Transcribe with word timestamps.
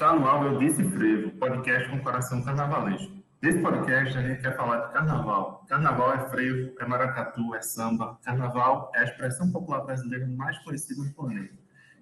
Está 0.00 0.14
no 0.14 0.26
ar 0.26 0.42
Eu 0.46 0.58
Disse 0.58 0.82
Frevo, 0.82 1.30
podcast 1.32 1.90
com 1.90 2.00
coração 2.00 2.42
carnavalesco. 2.42 3.12
Nesse 3.42 3.60
podcast 3.60 4.16
a 4.16 4.22
gente 4.22 4.40
quer 4.40 4.56
falar 4.56 4.86
de 4.86 4.94
carnaval. 4.94 5.62
Carnaval 5.68 6.14
é 6.14 6.20
frevo, 6.30 6.74
é 6.80 6.86
maracatu, 6.86 7.54
é 7.54 7.60
samba. 7.60 8.18
Carnaval 8.24 8.90
é 8.94 9.00
a 9.00 9.04
expressão 9.04 9.52
popular 9.52 9.82
brasileira 9.82 10.26
mais 10.26 10.58
conhecida 10.60 11.02
no 11.02 11.12
planeta. 11.12 11.52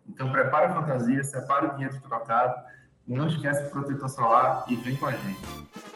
Então 0.07 0.31
prepara 0.31 0.69
a 0.69 0.75
fantasia, 0.75 1.25
separa 1.25 1.67
o 1.67 1.75
dinheiro 1.75 2.01
trocado, 2.01 2.55
não 3.05 3.27
esquece 3.27 3.67
o 3.67 3.71
protetor 3.71 4.09
solar 4.09 4.65
e 4.69 4.77
vem 4.77 4.95
com 4.95 5.07
a 5.07 5.11
gente. 5.11 5.88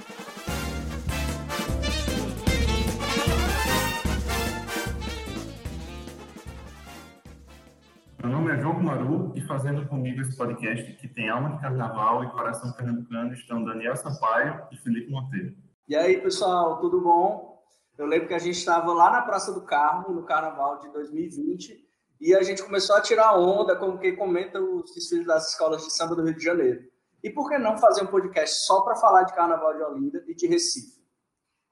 Nome 8.43 8.57
é 8.57 8.61
João 8.61 8.83
Maru 8.83 9.33
e 9.37 9.41
fazendo 9.41 9.87
comigo 9.87 10.21
esse 10.21 10.37
podcast 10.37 10.95
que 10.95 11.07
tem 11.07 11.29
alma 11.29 11.51
de 11.51 11.61
carnaval 11.61 12.25
e 12.25 12.31
coração 12.33 12.73
pernambucano 12.73 13.33
estão 13.33 13.63
Daniel 13.63 13.95
Sampaio 13.95 14.67
e 14.73 14.77
Felipe 14.79 15.13
Monteiro. 15.13 15.55
E 15.87 15.95
aí, 15.95 16.21
pessoal, 16.21 16.81
tudo 16.81 17.01
bom? 17.01 17.63
Eu 17.97 18.05
lembro 18.05 18.27
que 18.27 18.35
a 18.35 18.41
gente 18.41 18.57
estava 18.57 18.93
lá 18.93 19.13
na 19.13 19.23
Praça 19.23 19.53
do 19.53 19.65
Carmo, 19.65 20.13
no 20.13 20.25
carnaval 20.25 20.81
de 20.81 20.93
2020, 20.93 21.87
e 22.21 22.35
a 22.35 22.43
gente 22.43 22.65
começou 22.65 22.97
a 22.97 23.01
tirar 23.01 23.39
onda, 23.39 23.77
como 23.77 23.97
quem 23.97 24.17
comenta 24.17 24.61
os 24.61 24.93
desfiles 24.93 25.25
das 25.25 25.51
escolas 25.51 25.85
de 25.85 25.93
samba 25.93 26.17
do 26.17 26.25
Rio 26.25 26.35
de 26.35 26.43
Janeiro. 26.43 26.81
E 27.23 27.31
por 27.31 27.49
que 27.49 27.57
não 27.59 27.79
fazer 27.79 28.03
um 28.03 28.09
podcast 28.09 28.67
só 28.67 28.81
para 28.81 28.97
falar 28.97 29.23
de 29.23 29.35
carnaval 29.35 29.77
de 29.77 29.83
Olinda 29.85 30.25
e 30.27 30.35
de 30.35 30.49
Recife? 30.49 31.01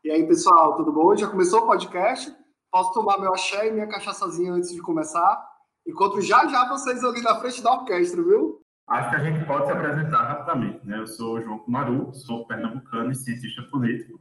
E 0.05 0.11
aí, 0.13 0.25
pessoal, 0.25 0.77
tudo 0.77 0.93
bom? 0.93 1.17
Já 1.17 1.27
começou 1.27 1.63
o 1.63 1.67
podcast? 1.67 2.33
Posso 2.71 2.93
tomar 2.93 3.19
meu 3.19 3.33
axé 3.35 3.67
e 3.67 3.73
minha 3.73 3.89
cachaçazinha 3.89 4.53
antes 4.53 4.71
de 4.73 4.81
começar? 4.81 5.50
Enquanto 5.87 6.21
já 6.21 6.47
já 6.47 6.69
vocês 6.69 7.03
ali 7.03 7.23
na 7.23 7.37
frente 7.41 7.63
da 7.63 7.73
orquestra, 7.73 8.23
viu? 8.23 8.61
Acho 8.89 9.11
que 9.11 9.17
a 9.17 9.19
gente 9.21 9.45
pode 9.47 9.67
se 9.67 9.73
apresentar 9.73 10.23
rapidamente. 10.25 10.87
Né? 10.87 10.99
Eu 10.99 11.07
sou 11.07 11.39
o 11.39 11.41
João 11.41 11.59
Kumaru, 11.61 12.13
sou 12.13 12.47
pernambucano 12.47 13.13
e 13.13 13.15
cientista 13.15 13.63
político. 13.63 14.21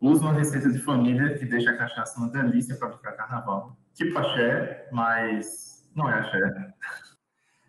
Uso 0.00 0.22
uma 0.22 0.32
receita 0.32 0.70
de 0.70 0.78
família 0.78 1.38
que 1.38 1.44
deixa 1.44 1.70
a 1.70 1.76
cachaça 1.76 2.18
uma 2.18 2.28
delícia 2.28 2.76
para 2.76 2.92
ficar 2.92 3.12
carnaval. 3.12 3.76
Tipo 3.94 4.18
axé, 4.18 4.88
mas 4.92 5.86
não 5.94 6.08
é 6.08 6.20
axé. 6.20 6.74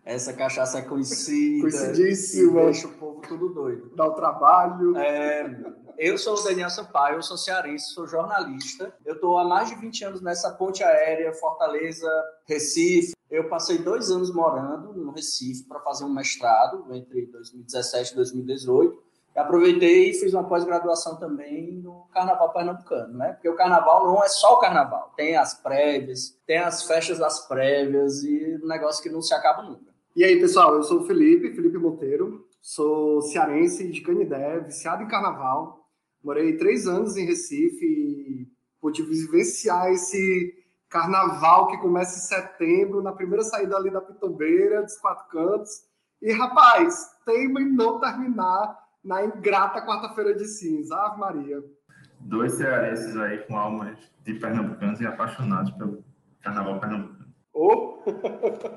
Essa 0.03 0.33
cachaça 0.33 0.79
é 0.79 0.81
conhecida. 0.81 1.61
Conhecidíssima. 1.61 2.63
Deixa 2.63 2.87
o 2.87 2.93
povo 2.93 3.21
tudo 3.21 3.49
doido. 3.49 3.91
Dá 3.95 4.05
o 4.05 4.13
trabalho. 4.13 4.97
É, 4.97 5.43
eu 5.97 6.17
sou 6.17 6.37
o 6.37 6.43
Daniel 6.43 6.69
Sampaio, 6.69 7.17
eu 7.17 7.21
sou 7.21 7.37
cearense, 7.37 7.93
sou 7.93 8.07
jornalista. 8.07 8.93
Eu 9.05 9.15
estou 9.15 9.37
há 9.37 9.43
mais 9.43 9.69
de 9.69 9.75
20 9.75 10.05
anos 10.05 10.21
nessa 10.21 10.51
ponte 10.51 10.83
aérea 10.83 11.33
Fortaleza, 11.33 12.09
Recife. 12.45 13.13
Eu 13.29 13.47
passei 13.47 13.77
dois 13.77 14.11
anos 14.11 14.33
morando 14.33 14.93
no 14.93 15.11
Recife 15.11 15.63
para 15.67 15.79
fazer 15.79 16.03
um 16.03 16.13
mestrado 16.13 16.85
entre 16.91 17.27
2017 17.27 18.11
e 18.11 18.15
2018. 18.15 19.11
Aproveitei 19.35 20.09
e 20.09 20.13
fiz 20.13 20.33
uma 20.33 20.43
pós-graduação 20.43 21.17
também 21.17 21.71
no 21.81 22.05
Carnaval 22.13 22.51
Pernambucano, 22.51 23.17
né? 23.17 23.31
Porque 23.31 23.47
o 23.47 23.55
Carnaval 23.55 24.05
não 24.05 24.21
é 24.21 24.27
só 24.27 24.55
o 24.55 24.59
Carnaval, 24.59 25.13
tem 25.15 25.37
as 25.37 25.53
prévias, 25.53 26.37
tem 26.45 26.57
as 26.57 26.83
festas 26.83 27.17
das 27.17 27.47
prévias 27.47 28.23
e 28.23 28.59
um 28.61 28.67
negócio 28.67 29.01
que 29.01 29.09
não 29.09 29.21
se 29.21 29.33
acaba 29.33 29.63
nunca. 29.63 29.91
E 30.13 30.25
aí, 30.25 30.37
pessoal, 30.37 30.75
eu 30.75 30.83
sou 30.83 30.99
o 30.99 31.05
Felipe, 31.05 31.55
Felipe 31.55 31.77
Monteiro, 31.77 32.45
sou 32.61 33.21
cearense 33.21 33.87
de 33.87 34.01
Canidé, 34.01 34.59
viciado 34.59 35.03
em 35.03 35.07
carnaval. 35.07 35.80
Morei 36.23 36.57
três 36.57 36.87
anos 36.87 37.17
em 37.17 37.25
Recife 37.25 37.85
e 37.85 38.47
pude 38.79 39.03
vivenciar 39.03 39.91
esse 39.91 40.53
carnaval 40.89 41.67
que 41.67 41.77
começa 41.77 42.17
em 42.17 42.21
setembro, 42.21 43.01
na 43.01 43.13
primeira 43.13 43.43
saída 43.43 43.77
ali 43.77 43.89
da 43.89 44.01
Pitombeira, 44.01 44.83
dos 44.83 44.97
quatro 44.97 45.27
cantos. 45.29 45.71
E, 46.21 46.31
rapaz, 46.33 46.93
teima 47.25 47.61
em 47.61 47.71
não 47.71 47.99
terminar 47.99 48.77
na 49.03 49.23
ingrata 49.23 49.85
quarta-feira 49.85 50.35
de 50.35 50.45
cinza. 50.45 50.95
Ave 50.95 51.19
Maria. 51.19 51.63
Dois 52.19 52.53
cearenses 52.53 53.17
aí 53.17 53.39
com 53.39 53.57
almas 53.57 53.97
de 54.23 54.35
pernambucanos 54.35 55.01
e 55.01 55.07
apaixonados 55.07 55.71
pelo 55.71 56.03
carnaval 56.41 56.79
pernambucano. 56.79 57.31
Oh. 57.53 57.91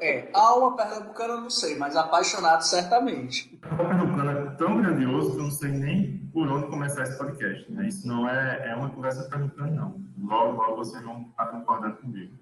É, 0.01 0.29
alma 0.35 0.77
pernambucana 0.77 1.35
eu 1.35 1.41
não 1.41 1.51
sei, 1.51 1.79
mas 1.79 1.97
apaixonado 1.97 2.61
certamente. 2.63 3.59
O 3.73 3.77
pernambucano 3.77 4.31
tão 4.57 4.81
grandioso 4.81 5.33
que 5.33 5.39
eu 5.39 5.45
não 5.45 5.51
sei 5.51 5.71
nem 5.71 6.19
por 6.33 6.49
onde 6.49 6.67
começar 6.69 7.03
esse 7.03 7.17
podcast. 7.19 7.71
Né? 7.71 7.89
Isso 7.89 8.07
não 8.07 8.29
é, 8.29 8.71
é 8.71 8.75
uma 8.75 8.91
conversa 8.91 9.29
pernambucana, 9.29 9.71
não. 9.71 10.03
Logo, 10.19 10.57
logo 10.57 10.77
vocês 10.77 11.03
vão 11.05 11.23
estar 11.31 11.47
concordando 11.47 11.97
comigo. 11.97 12.33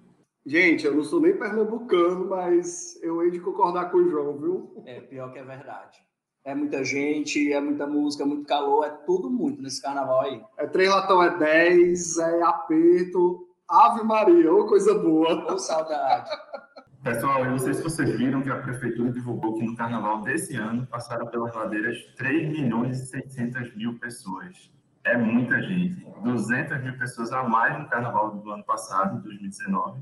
Gente, 0.45 0.85
eu 0.85 0.93
não 0.93 1.03
sou 1.03 1.21
nem 1.21 1.37
pernambucano, 1.37 2.27
mas 2.27 3.01
eu 3.01 3.23
hei 3.23 3.31
de 3.31 3.39
concordar 3.39 3.91
com 3.91 3.97
o 3.97 4.09
João, 4.09 4.37
viu? 4.37 4.83
É, 4.85 4.99
pior 4.99 5.31
que 5.31 5.39
é 5.39 5.43
verdade. 5.43 5.99
É 6.45 6.53
muita 6.53 6.83
gente, 6.83 7.53
é 7.53 7.61
muita 7.61 7.87
música, 7.87 8.25
muito 8.25 8.45
calor, 8.45 8.85
é 8.85 8.89
tudo 8.89 9.29
muito 9.29 9.61
nesse 9.61 9.81
carnaval 9.81 10.21
aí. 10.21 10.43
É 10.57 10.67
três 10.67 10.89
latão, 10.89 11.23
é 11.23 11.37
10, 11.37 12.17
é 12.17 12.41
aperto. 12.41 13.47
Ave 13.69 14.03
Maria, 14.03 14.53
ô 14.53 14.65
coisa 14.65 14.93
boa. 14.93 15.53
Ô 15.53 15.57
saudade. 15.57 16.29
Pessoal, 17.03 17.43
eu 17.43 17.51
não 17.51 17.59
sei 17.59 17.73
se 17.73 17.83
vocês 17.83 18.17
viram 18.17 18.41
que 18.41 18.49
a 18.49 18.59
prefeitura 18.59 19.11
divulgou 19.11 19.55
que 19.55 19.65
no 19.65 19.75
carnaval 19.75 20.21
desse 20.21 20.55
ano 20.55 20.87
passaram 20.87 21.27
pelas 21.27 21.53
ladeiras 21.53 21.97
3 22.15 22.49
milhões 22.49 22.97
e 22.97 23.05
600 23.07 23.75
mil 23.75 23.99
pessoas. 23.99 24.71
É 25.03 25.17
muita 25.17 25.61
gente. 25.61 26.07
200 26.23 26.81
mil 26.81 26.97
pessoas 26.97 27.33
a 27.33 27.43
mais 27.43 27.77
no 27.77 27.89
carnaval 27.89 28.37
do 28.37 28.49
ano 28.49 28.63
passado, 28.63 29.21
2019. 29.21 30.01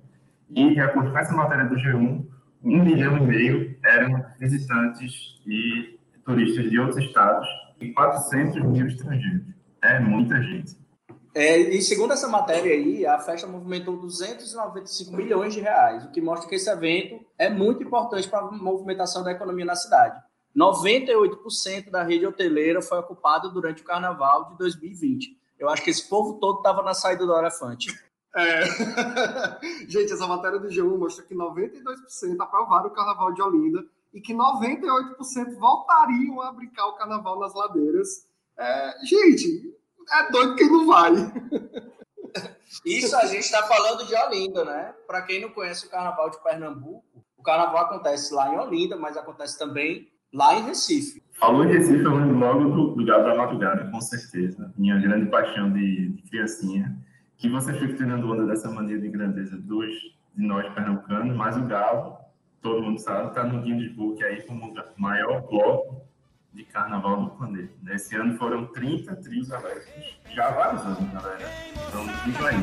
E, 0.51 0.75
de 0.75 0.79
acordo 0.79 1.11
com 1.11 1.17
essa 1.17 1.33
matéria 1.33 1.65
do 1.65 1.75
G1, 1.75 2.23
um 2.63 2.83
milhão 2.83 3.17
e 3.17 3.21
meio 3.21 3.75
eram 3.83 4.23
visitantes 4.39 5.41
e 5.47 5.99
turistas 6.23 6.69
de 6.69 6.79
outros 6.79 7.03
estados 7.03 7.47
e 7.79 7.91
400 7.93 8.61
mil 8.61 8.85
estrangeiros. 8.85 9.47
É 9.81 9.99
muita 9.99 10.39
gente. 10.39 10.77
É, 11.33 11.57
e 11.57 11.81
segundo 11.81 12.11
essa 12.11 12.27
matéria 12.27 12.73
aí, 12.73 13.05
a 13.05 13.17
festa 13.19 13.47
movimentou 13.47 13.95
295 13.97 15.15
milhões 15.15 15.53
de 15.53 15.61
reais, 15.61 16.03
o 16.03 16.11
que 16.11 16.19
mostra 16.19 16.49
que 16.49 16.55
esse 16.55 16.69
evento 16.69 17.25
é 17.37 17.49
muito 17.49 17.83
importante 17.83 18.27
para 18.27 18.39
a 18.39 18.51
movimentação 18.51 19.23
da 19.23 19.31
economia 19.31 19.65
na 19.65 19.75
cidade. 19.75 20.21
98% 20.55 21.89
da 21.89 22.03
rede 22.03 22.25
hoteleira 22.25 22.81
foi 22.81 22.99
ocupada 22.99 23.47
durante 23.49 23.81
o 23.81 23.85
carnaval 23.85 24.49
de 24.49 24.57
2020. 24.57 25.37
Eu 25.57 25.69
acho 25.69 25.83
que 25.83 25.89
esse 25.89 26.09
povo 26.09 26.39
todo 26.39 26.57
estava 26.57 26.81
na 26.81 26.93
saída 26.93 27.25
do 27.25 27.37
elefante. 27.37 27.87
É. 28.35 28.63
Gente, 29.87 30.11
essa 30.11 30.27
matéria 30.27 30.59
do 30.59 30.67
G1 30.67 30.97
mostra 30.97 31.23
que 31.23 31.35
92% 31.35 31.65
aprovaram 32.39 32.87
o 32.87 32.91
carnaval 32.91 33.33
de 33.33 33.41
Olinda 33.41 33.85
e 34.13 34.19
que 34.19 34.33
98% 34.33 35.55
voltariam 35.57 36.41
a 36.41 36.51
brincar 36.51 36.87
o 36.87 36.93
carnaval 36.93 37.39
nas 37.39 37.53
ladeiras. 37.53 38.25
É, 38.57 39.05
gente, 39.05 39.73
é 40.09 40.31
doido 40.31 40.55
quem 40.55 40.71
não 40.71 40.87
vai. 40.87 41.11
Isso 42.85 43.15
a 43.15 43.25
gente 43.25 43.43
está 43.43 43.63
falando 43.63 44.07
de 44.07 44.15
Olinda, 44.15 44.63
né? 44.63 44.93
Para 45.05 45.21
quem 45.23 45.41
não 45.41 45.49
conhece 45.49 45.85
o 45.85 45.89
Carnaval 45.89 46.29
de 46.29 46.41
Pernambuco, 46.41 47.03
o 47.37 47.43
Carnaval 47.43 47.85
acontece 47.85 48.33
lá 48.33 48.53
em 48.53 48.57
Olinda, 48.57 48.95
mas 48.95 49.17
acontece 49.17 49.57
também 49.57 50.07
lá 50.33 50.55
em 50.55 50.63
Recife. 50.63 51.21
Falou 51.33 51.65
em 51.65 51.67
Recife, 51.67 52.03
eu 52.03 52.15
lembro 52.15 52.37
logo 52.37 52.69
do, 52.69 52.95
do 52.95 53.05
Galo 53.05 53.23
da 53.23 53.35
Madrugada, 53.35 53.89
com 53.91 53.99
certeza. 53.99 54.73
Minha 54.77 54.99
grande 54.99 55.29
paixão 55.29 55.71
de, 55.71 56.09
de 56.09 56.21
criancinha. 56.29 56.95
Que 57.37 57.49
você 57.49 57.73
fica 57.73 57.95
tirando 57.95 58.31
onda 58.31 58.45
dessa 58.45 58.69
maneira 58.69 59.01
de 59.01 59.09
grandeza 59.09 59.57
dos, 59.57 59.91
de 60.35 60.45
nós 60.45 60.71
pernambucanos, 60.73 61.35
mas 61.35 61.57
o 61.57 61.65
Galo, 61.65 62.17
todo 62.61 62.83
mundo 62.83 62.99
sabe, 62.99 63.29
está 63.29 63.43
no 63.43 63.61
Guinness 63.61 63.91
Book 63.93 64.23
aí 64.23 64.43
como 64.43 64.71
o 64.71 65.01
maior 65.01 65.41
bloco 65.49 66.10
de 66.53 66.63
carnaval 66.65 67.23
do 67.23 67.29
planeta. 67.31 67.73
Nesse 67.81 68.15
ano 68.15 68.37
foram 68.37 68.67
30 68.67 69.15
trios 69.17 69.49
elétricos, 69.49 70.19
já 70.33 70.47
há 70.47 70.51
vários 70.51 70.81
anos, 70.83 71.13
na 71.13 71.19
verdade. 71.19 71.53
Então, 71.87 72.07
fica 72.25 72.47
aí. 72.47 72.57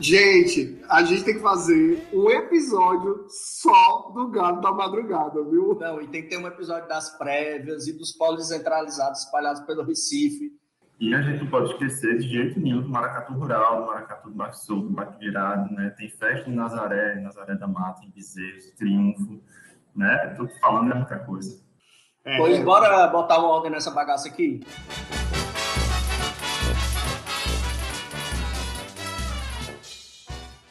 Gente, 0.00 0.82
a 0.88 1.02
gente 1.04 1.22
tem 1.24 1.34
que 1.34 1.40
fazer 1.40 2.08
um 2.12 2.30
episódio 2.30 3.26
só 3.28 4.10
do 4.14 4.28
Gado 4.28 4.60
da 4.60 4.72
Madrugada, 4.72 5.42
viu? 5.44 5.78
Não, 5.78 6.00
e 6.00 6.08
tem 6.08 6.22
que 6.22 6.28
ter 6.28 6.38
um 6.38 6.46
episódio 6.46 6.88
das 6.88 7.16
prévias 7.16 7.86
e 7.86 7.92
dos 7.92 8.12
polos 8.12 8.48
centralizados 8.48 9.20
espalhados 9.20 9.60
pelo 9.62 9.84
Recife. 9.84 10.52
E 10.98 11.14
a 11.14 11.22
gente 11.22 11.42
não 11.42 11.50
pode 11.50 11.72
esquecer 11.72 12.18
de 12.18 12.28
jeito 12.28 12.60
nenhum 12.60 12.82
do 12.82 12.88
Maracatu 12.88 13.32
Rural, 13.32 13.80
do 13.80 13.86
Maracatu 13.88 14.28
do 14.30 14.34
Baixo 14.36 14.64
Sul, 14.64 14.82
do 14.82 14.90
Baixo 14.90 15.18
Virado, 15.18 15.72
né? 15.74 15.90
Tem 15.90 16.08
festa 16.08 16.48
em 16.48 16.54
Nazaré, 16.54 17.20
Nazaré 17.20 17.56
da 17.56 17.66
Mata, 17.66 18.04
em 18.04 18.10
Bezerros, 18.10 18.70
Triunfo, 18.76 19.40
né? 19.94 20.34
Tô 20.36 20.46
falando 20.60 20.92
é 20.92 20.94
muita 20.94 21.18
coisa. 21.20 21.60
É, 22.24 22.36
pois 22.36 22.62
bora 22.62 23.06
botar 23.08 23.38
uma 23.38 23.48
ordem 23.48 23.70
nessa 23.70 23.90
bagaça 23.90 24.28
aqui. 24.28 24.60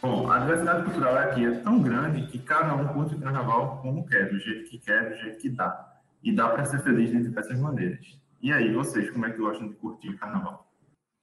Bom, 0.02 0.32
a 0.32 0.40
diversidade 0.40 0.84
cultural 0.84 1.16
aqui 1.16 1.46
é 1.46 1.60
tão 1.60 1.80
grande 1.82 2.26
que 2.28 2.40
cada 2.40 2.74
um 2.74 2.88
curte 2.88 3.16
o 3.16 3.20
carnaval 3.22 3.80
como 3.82 4.08
quer, 4.08 4.30
do 4.30 4.40
jeito 4.40 4.70
que 4.70 4.80
quer, 4.80 5.10
do 5.10 5.16
jeito 5.16 5.38
que 5.40 5.50
dá. 5.50 5.94
E 6.24 6.34
dá 6.34 6.50
para 6.50 6.66
ser 6.66 6.82
feliz 6.82 7.12
de 7.12 7.22
diversas 7.22 7.60
maneiras. 7.60 8.20
E 8.42 8.52
aí, 8.52 8.74
vocês, 8.74 9.12
como 9.12 9.26
é 9.28 9.32
que 9.32 9.38
gostam 9.38 9.68
de 9.68 9.76
curtir 9.76 10.10
o 10.10 10.18
carnaval? 10.18 10.68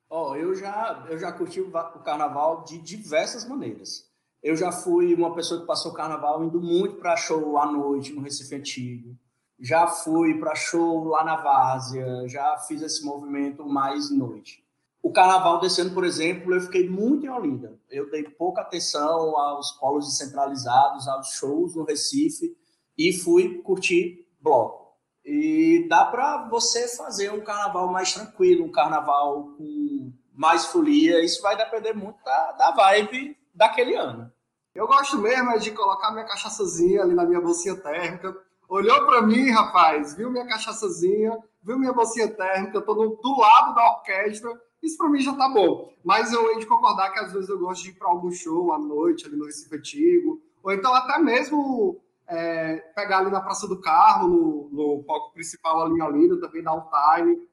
Ó, 0.08 0.30
oh, 0.30 0.36
eu 0.36 0.54
já, 0.54 1.04
eu 1.08 1.18
já 1.18 1.32
curti 1.32 1.60
o 1.60 1.70
carnaval 1.70 2.64
de 2.64 2.78
diversas 2.78 3.44
maneiras. 3.46 4.07
Eu 4.42 4.56
já 4.56 4.70
fui 4.70 5.14
uma 5.14 5.34
pessoa 5.34 5.60
que 5.60 5.66
passou 5.66 5.90
o 5.90 5.94
carnaval 5.94 6.44
indo 6.44 6.60
muito 6.60 6.96
para 6.96 7.16
show 7.16 7.58
à 7.58 7.66
noite 7.66 8.12
no 8.12 8.22
Recife 8.22 8.54
Antigo. 8.54 9.16
Já 9.58 9.88
fui 9.88 10.38
para 10.38 10.54
show 10.54 11.04
lá 11.04 11.24
na 11.24 11.36
Várzea, 11.36 12.28
já 12.28 12.56
fiz 12.58 12.80
esse 12.80 13.04
movimento 13.04 13.66
mais 13.66 14.10
noite. 14.10 14.64
O 15.02 15.12
carnaval 15.12 15.58
desse 15.58 15.80
ano, 15.80 15.92
por 15.92 16.04
exemplo, 16.04 16.54
eu 16.54 16.60
fiquei 16.60 16.88
muito 16.88 17.26
em 17.26 17.28
Olinda. 17.28 17.76
Eu 17.90 18.10
dei 18.10 18.22
pouca 18.22 18.60
atenção 18.60 19.36
aos 19.36 19.72
polos 19.72 20.06
descentralizados, 20.06 21.08
aos 21.08 21.30
shows 21.32 21.74
no 21.74 21.84
Recife 21.84 22.56
e 22.96 23.12
fui 23.12 23.58
curtir 23.62 24.26
bloco. 24.40 24.96
E 25.24 25.86
dá 25.88 26.04
para 26.04 26.48
você 26.48 26.86
fazer 26.96 27.32
um 27.32 27.40
carnaval 27.40 27.90
mais 27.90 28.14
tranquilo, 28.14 28.64
um 28.64 28.70
carnaval 28.72 29.54
com 29.56 30.12
mais 30.32 30.66
folia. 30.66 31.24
Isso 31.24 31.42
vai 31.42 31.56
depender 31.56 31.92
muito 31.92 32.22
da, 32.24 32.52
da 32.52 32.70
vibe 32.70 33.36
daquele 33.58 33.96
ano. 33.96 34.32
Eu 34.72 34.86
gosto 34.86 35.18
mesmo 35.18 35.50
é 35.50 35.58
de 35.58 35.72
colocar 35.72 36.12
minha 36.12 36.24
cachaçazinha 36.24 37.02
ali 37.02 37.12
na 37.12 37.24
minha 37.24 37.40
bolsinha 37.40 37.74
térmica. 37.74 38.34
Olhou 38.68 39.04
para 39.04 39.20
mim, 39.22 39.50
rapaz, 39.50 40.14
viu 40.14 40.30
minha 40.30 40.46
cachaçazinha, 40.46 41.36
viu 41.60 41.76
minha 41.76 41.92
bolsinha 41.92 42.28
térmica, 42.28 42.80
tô 42.80 42.94
no, 42.94 43.16
do 43.16 43.40
lado 43.40 43.74
da 43.74 43.84
orquestra. 43.94 44.48
Isso 44.80 44.96
para 44.96 45.08
mim 45.08 45.20
já 45.20 45.34
tá 45.34 45.48
bom. 45.48 45.92
Mas 46.04 46.32
eu 46.32 46.48
hei 46.52 46.60
de 46.60 46.66
concordar 46.66 47.10
que 47.12 47.18
às 47.18 47.32
vezes 47.32 47.48
eu 47.48 47.58
gosto 47.58 47.82
de 47.82 47.90
ir 47.90 47.94
para 47.94 48.08
algum 48.08 48.30
show 48.30 48.72
à 48.72 48.78
noite, 48.78 49.26
ali 49.26 49.34
no 49.34 49.46
Recife 49.46 49.74
Antigo, 49.74 50.40
ou 50.62 50.72
então 50.72 50.94
até 50.94 51.18
mesmo 51.18 52.00
é, 52.28 52.76
pegar 52.94 53.18
ali 53.18 53.30
na 53.32 53.40
Praça 53.40 53.66
do 53.66 53.80
Carro, 53.80 54.28
no, 54.28 54.68
no 54.70 55.02
palco 55.02 55.32
principal 55.32 55.82
ali 55.82 55.96
em 55.96 56.02
Olinda, 56.02 56.40
também 56.40 56.62
dar 56.62 56.74
um 56.74 56.84
time. 57.16 57.47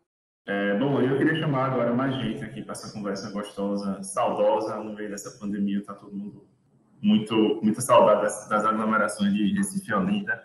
É, 0.47 0.77
bom, 0.77 1.01
eu 1.01 1.17
queria 1.17 1.35
chamar 1.39 1.71
agora 1.71 1.91
mais 1.91 2.15
gente 2.15 2.43
aqui 2.43 2.61
para 2.61 2.73
essa 2.73 2.93
conversa 2.93 3.31
gostosa, 3.31 4.03
saudosa, 4.03 4.77
no 4.77 4.93
meio 4.93 5.09
dessa 5.09 5.39
pandemia, 5.39 5.83
tá 5.83 5.95
todo 5.95 6.15
mundo 6.15 6.45
muito, 7.01 7.59
muita 7.63 7.81
saudade 7.81 8.21
das, 8.21 8.47
das 8.47 8.63
aglomerações 8.63 9.33
de 9.33 9.53
Recife 9.53 9.89
e 9.89 9.93
Olinda. 9.93 10.43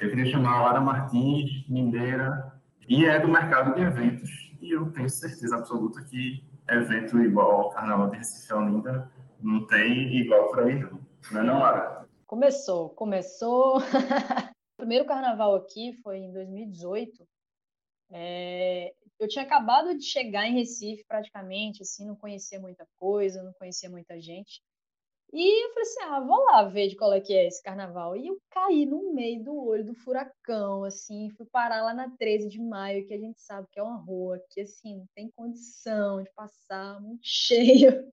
Eu 0.00 0.08
queria 0.08 0.26
chamar 0.26 0.56
a 0.56 0.62
Lara 0.62 0.80
Martins, 0.80 1.68
mineira, 1.68 2.52
e 2.88 3.04
é 3.04 3.18
do 3.18 3.26
mercado 3.26 3.74
de 3.74 3.80
eventos. 3.80 4.52
E 4.60 4.70
eu 4.70 4.90
tenho 4.92 5.08
certeza 5.08 5.56
absoluta 5.56 6.00
que 6.04 6.44
evento 6.68 7.18
igual 7.18 7.50
ao 7.50 7.70
Carnaval 7.70 8.10
de 8.10 8.18
Recife 8.18 8.52
e 8.52 8.54
Olinda 8.54 9.10
não 9.42 9.66
tem 9.66 10.16
igual 10.16 10.48
para 10.50 10.66
aí, 10.66 10.78
não. 10.78 11.00
Não 11.32 11.40
é 11.40 11.44
não, 11.44 11.58
Lara? 11.58 12.06
Começou, 12.24 12.90
começou. 12.90 13.78
o 13.80 14.76
primeiro 14.76 15.04
carnaval 15.06 15.56
aqui 15.56 15.92
foi 16.04 16.18
em 16.18 16.32
2018. 16.32 17.26
É, 18.12 18.92
eu 19.18 19.28
tinha 19.28 19.44
acabado 19.44 19.96
de 19.96 20.04
chegar 20.04 20.46
em 20.46 20.54
Recife 20.54 21.04
praticamente, 21.06 21.82
assim, 21.82 22.06
não 22.06 22.16
conhecia 22.16 22.58
muita 22.58 22.86
coisa, 22.96 23.42
não 23.42 23.52
conhecia 23.52 23.90
muita 23.90 24.20
gente. 24.20 24.62
E 25.32 25.64
eu 25.64 25.70
falei 25.72 25.82
assim, 25.82 26.00
ah, 26.02 26.20
vou 26.20 26.44
lá 26.46 26.64
ver 26.64 26.88
de 26.88 26.96
qual 26.96 27.12
é 27.12 27.20
que 27.20 27.32
é 27.32 27.46
esse 27.46 27.62
carnaval. 27.62 28.16
E 28.16 28.26
eu 28.26 28.40
caí 28.50 28.84
no 28.84 29.14
meio 29.14 29.44
do 29.44 29.54
olho 29.64 29.84
do 29.84 29.94
furacão, 29.94 30.82
assim, 30.84 31.30
fui 31.36 31.46
parar 31.46 31.82
lá 31.82 31.94
na 31.94 32.10
13 32.16 32.48
de 32.48 32.58
maio, 32.60 33.06
que 33.06 33.14
a 33.14 33.18
gente 33.18 33.40
sabe 33.40 33.68
que 33.70 33.78
é 33.78 33.82
uma 33.82 33.96
rua 33.96 34.42
que, 34.50 34.62
assim, 34.62 34.96
não 34.96 35.06
tem 35.14 35.30
condição 35.30 36.22
de 36.22 36.30
passar, 36.34 37.00
muito 37.00 37.22
cheio. 37.26 38.12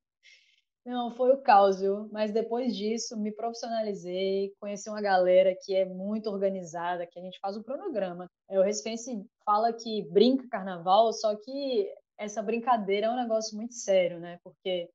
Não, 0.87 1.11
foi 1.11 1.33
o 1.33 1.41
caos, 1.41 1.81
viu? 1.81 2.07
Mas 2.13 2.31
depois 2.31 2.73
disso, 2.73 3.17
me 3.17 3.29
profissionalizei, 3.29 4.53
conheci 4.57 4.89
uma 4.89 5.01
galera 5.01 5.53
que 5.53 5.75
é 5.75 5.83
muito 5.83 6.29
organizada, 6.29 7.05
que 7.05 7.19
a 7.19 7.21
gente 7.21 7.37
faz 7.41 7.57
o 7.57 7.63
cronograma. 7.63 8.25
É, 8.49 8.57
o 8.57 8.63
Recifense 8.63 9.21
fala 9.45 9.73
que 9.73 10.09
brinca 10.09 10.47
carnaval, 10.47 11.11
só 11.11 11.35
que 11.35 11.93
essa 12.17 12.41
brincadeira 12.41 13.07
é 13.07 13.09
um 13.09 13.17
negócio 13.17 13.57
muito 13.57 13.73
sério, 13.73 14.17
né? 14.17 14.39
Porque 14.41 14.89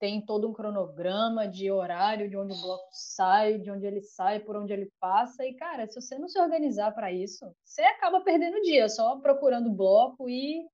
tem 0.00 0.20
todo 0.20 0.48
um 0.48 0.52
cronograma 0.52 1.46
de 1.46 1.70
horário, 1.70 2.28
de 2.28 2.36
onde 2.36 2.52
o 2.52 2.60
bloco 2.60 2.88
sai, 2.90 3.56
de 3.58 3.70
onde 3.70 3.86
ele 3.86 4.02
sai, 4.02 4.40
por 4.40 4.56
onde 4.56 4.72
ele 4.72 4.90
passa. 4.98 5.46
E, 5.46 5.54
cara, 5.54 5.86
se 5.86 6.00
você 6.00 6.18
não 6.18 6.26
se 6.26 6.40
organizar 6.40 6.92
para 6.92 7.12
isso, 7.12 7.46
você 7.64 7.82
acaba 7.82 8.20
perdendo 8.22 8.56
o 8.56 8.62
dia, 8.62 8.88
só 8.88 9.20
procurando 9.20 9.70
bloco 9.70 10.28
e 10.28 10.66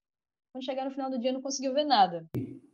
quando 0.51 0.65
chegar 0.65 0.87
no 0.87 0.93
final 0.93 1.11
do 1.11 1.19
dia 1.19 1.33
não 1.33 1.43
conseguiu 1.43 1.75
ver 1.75 1.85
nada. 1.85 2.25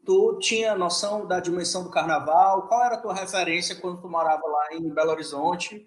Tu 0.04 0.38
tinha 0.40 0.74
noção 0.74 1.26
da 1.26 1.38
dimensão 1.38 1.84
do 1.84 1.90
carnaval? 1.90 2.66
Qual 2.66 2.84
era 2.84 2.96
a 2.96 3.00
tua 3.00 3.14
referência 3.14 3.80
quando 3.80 4.00
tu 4.00 4.08
morava 4.08 4.42
lá 4.44 4.74
em 4.74 4.92
Belo 4.92 5.10
Horizonte? 5.10 5.86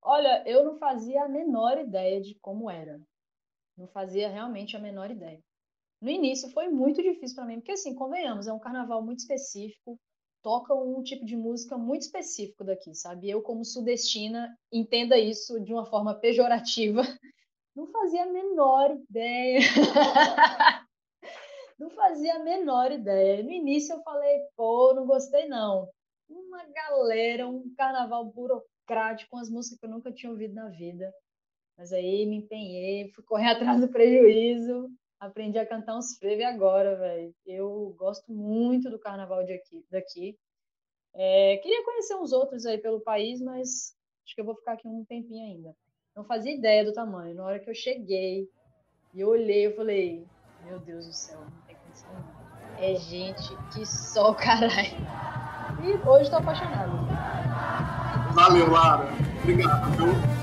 Olha, 0.00 0.42
eu 0.46 0.64
não 0.64 0.78
fazia 0.78 1.24
a 1.24 1.28
menor 1.28 1.78
ideia 1.78 2.20
de 2.20 2.36
como 2.36 2.70
era. 2.70 3.00
Não 3.76 3.88
fazia 3.88 4.28
realmente 4.28 4.76
a 4.76 4.80
menor 4.80 5.10
ideia. 5.10 5.42
No 6.00 6.10
início 6.10 6.50
foi 6.50 6.68
muito 6.68 7.02
difícil 7.02 7.36
para 7.36 7.44
mim, 7.44 7.56
porque 7.56 7.72
assim, 7.72 7.94
convenhamos, 7.94 8.46
é 8.46 8.52
um 8.52 8.58
carnaval 8.58 9.02
muito 9.02 9.20
específico, 9.20 9.98
toca 10.42 10.74
um 10.74 11.02
tipo 11.02 11.24
de 11.24 11.36
música 11.36 11.78
muito 11.78 12.02
específico 12.02 12.64
daqui, 12.64 12.94
sabe? 12.94 13.30
Eu, 13.30 13.40
como 13.40 13.64
sudestina, 13.64 14.48
entenda 14.72 15.16
isso 15.16 15.60
de 15.60 15.72
uma 15.72 15.86
forma 15.86 16.14
pejorativa. 16.14 17.02
Não 17.74 17.86
fazia 17.86 18.24
a 18.24 18.32
menor 18.32 18.96
ideia. 19.08 19.60
Não 21.78 21.90
fazia 21.90 22.36
a 22.36 22.44
menor 22.44 22.92
ideia. 22.92 23.42
No 23.42 23.50
início 23.50 23.94
eu 23.94 24.02
falei, 24.02 24.40
pô, 24.56 24.92
não 24.94 25.06
gostei 25.06 25.48
não. 25.48 25.88
Uma 26.28 26.64
galera, 26.64 27.46
um 27.46 27.72
carnaval 27.76 28.24
burocrático, 28.24 29.30
com 29.30 29.38
as 29.38 29.50
músicas 29.50 29.78
que 29.78 29.86
eu 29.86 29.90
nunca 29.90 30.12
tinha 30.12 30.30
ouvido 30.30 30.54
na 30.54 30.68
vida. 30.68 31.12
Mas 31.76 31.92
aí 31.92 32.26
me 32.26 32.36
empenhei, 32.36 33.10
fui 33.12 33.24
correr 33.24 33.50
atrás 33.50 33.80
do 33.80 33.88
prejuízo, 33.88 34.90
aprendi 35.18 35.58
a 35.58 35.66
cantar 35.66 35.96
uns 35.96 36.16
frevo 36.18 36.44
agora, 36.44 36.96
velho. 36.96 37.34
Eu 37.46 37.94
gosto 37.98 38.32
muito 38.32 38.90
do 38.90 38.98
carnaval 38.98 39.44
de 39.44 39.52
aqui, 39.52 39.84
daqui. 39.90 40.36
É, 41.14 41.58
queria 41.58 41.84
conhecer 41.84 42.16
uns 42.16 42.32
outros 42.32 42.64
aí 42.66 42.78
pelo 42.78 43.00
país, 43.00 43.40
mas 43.40 43.94
acho 44.24 44.34
que 44.34 44.40
eu 44.40 44.44
vou 44.44 44.54
ficar 44.56 44.72
aqui 44.72 44.88
um 44.88 45.04
tempinho 45.04 45.44
ainda. 45.44 45.76
Não 46.14 46.24
fazia 46.24 46.54
ideia 46.54 46.84
do 46.84 46.92
tamanho. 46.92 47.34
Na 47.34 47.44
hora 47.44 47.58
que 47.58 47.68
eu 47.68 47.74
cheguei 47.74 48.48
e 49.14 49.24
olhei, 49.24 49.66
eu 49.66 49.76
falei, 49.76 50.26
meu 50.64 50.78
Deus 50.78 51.06
do 51.06 51.12
céu, 51.12 51.40
é 52.78 52.96
gente 52.96 53.56
que 53.72 53.86
só 53.86 54.34
caralho. 54.34 55.06
E 55.82 56.08
hoje 56.08 56.30
tô 56.30 56.36
apaixonado. 56.36 57.06
Valeu, 58.34 58.70
Lara. 58.70 59.08
Obrigado? 59.42 60.42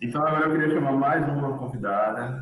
Então, 0.00 0.26
agora 0.26 0.46
eu 0.46 0.50
queria 0.52 0.74
chamar 0.74 0.92
mais 0.92 1.26
uma 1.26 1.56
convidada, 1.56 2.41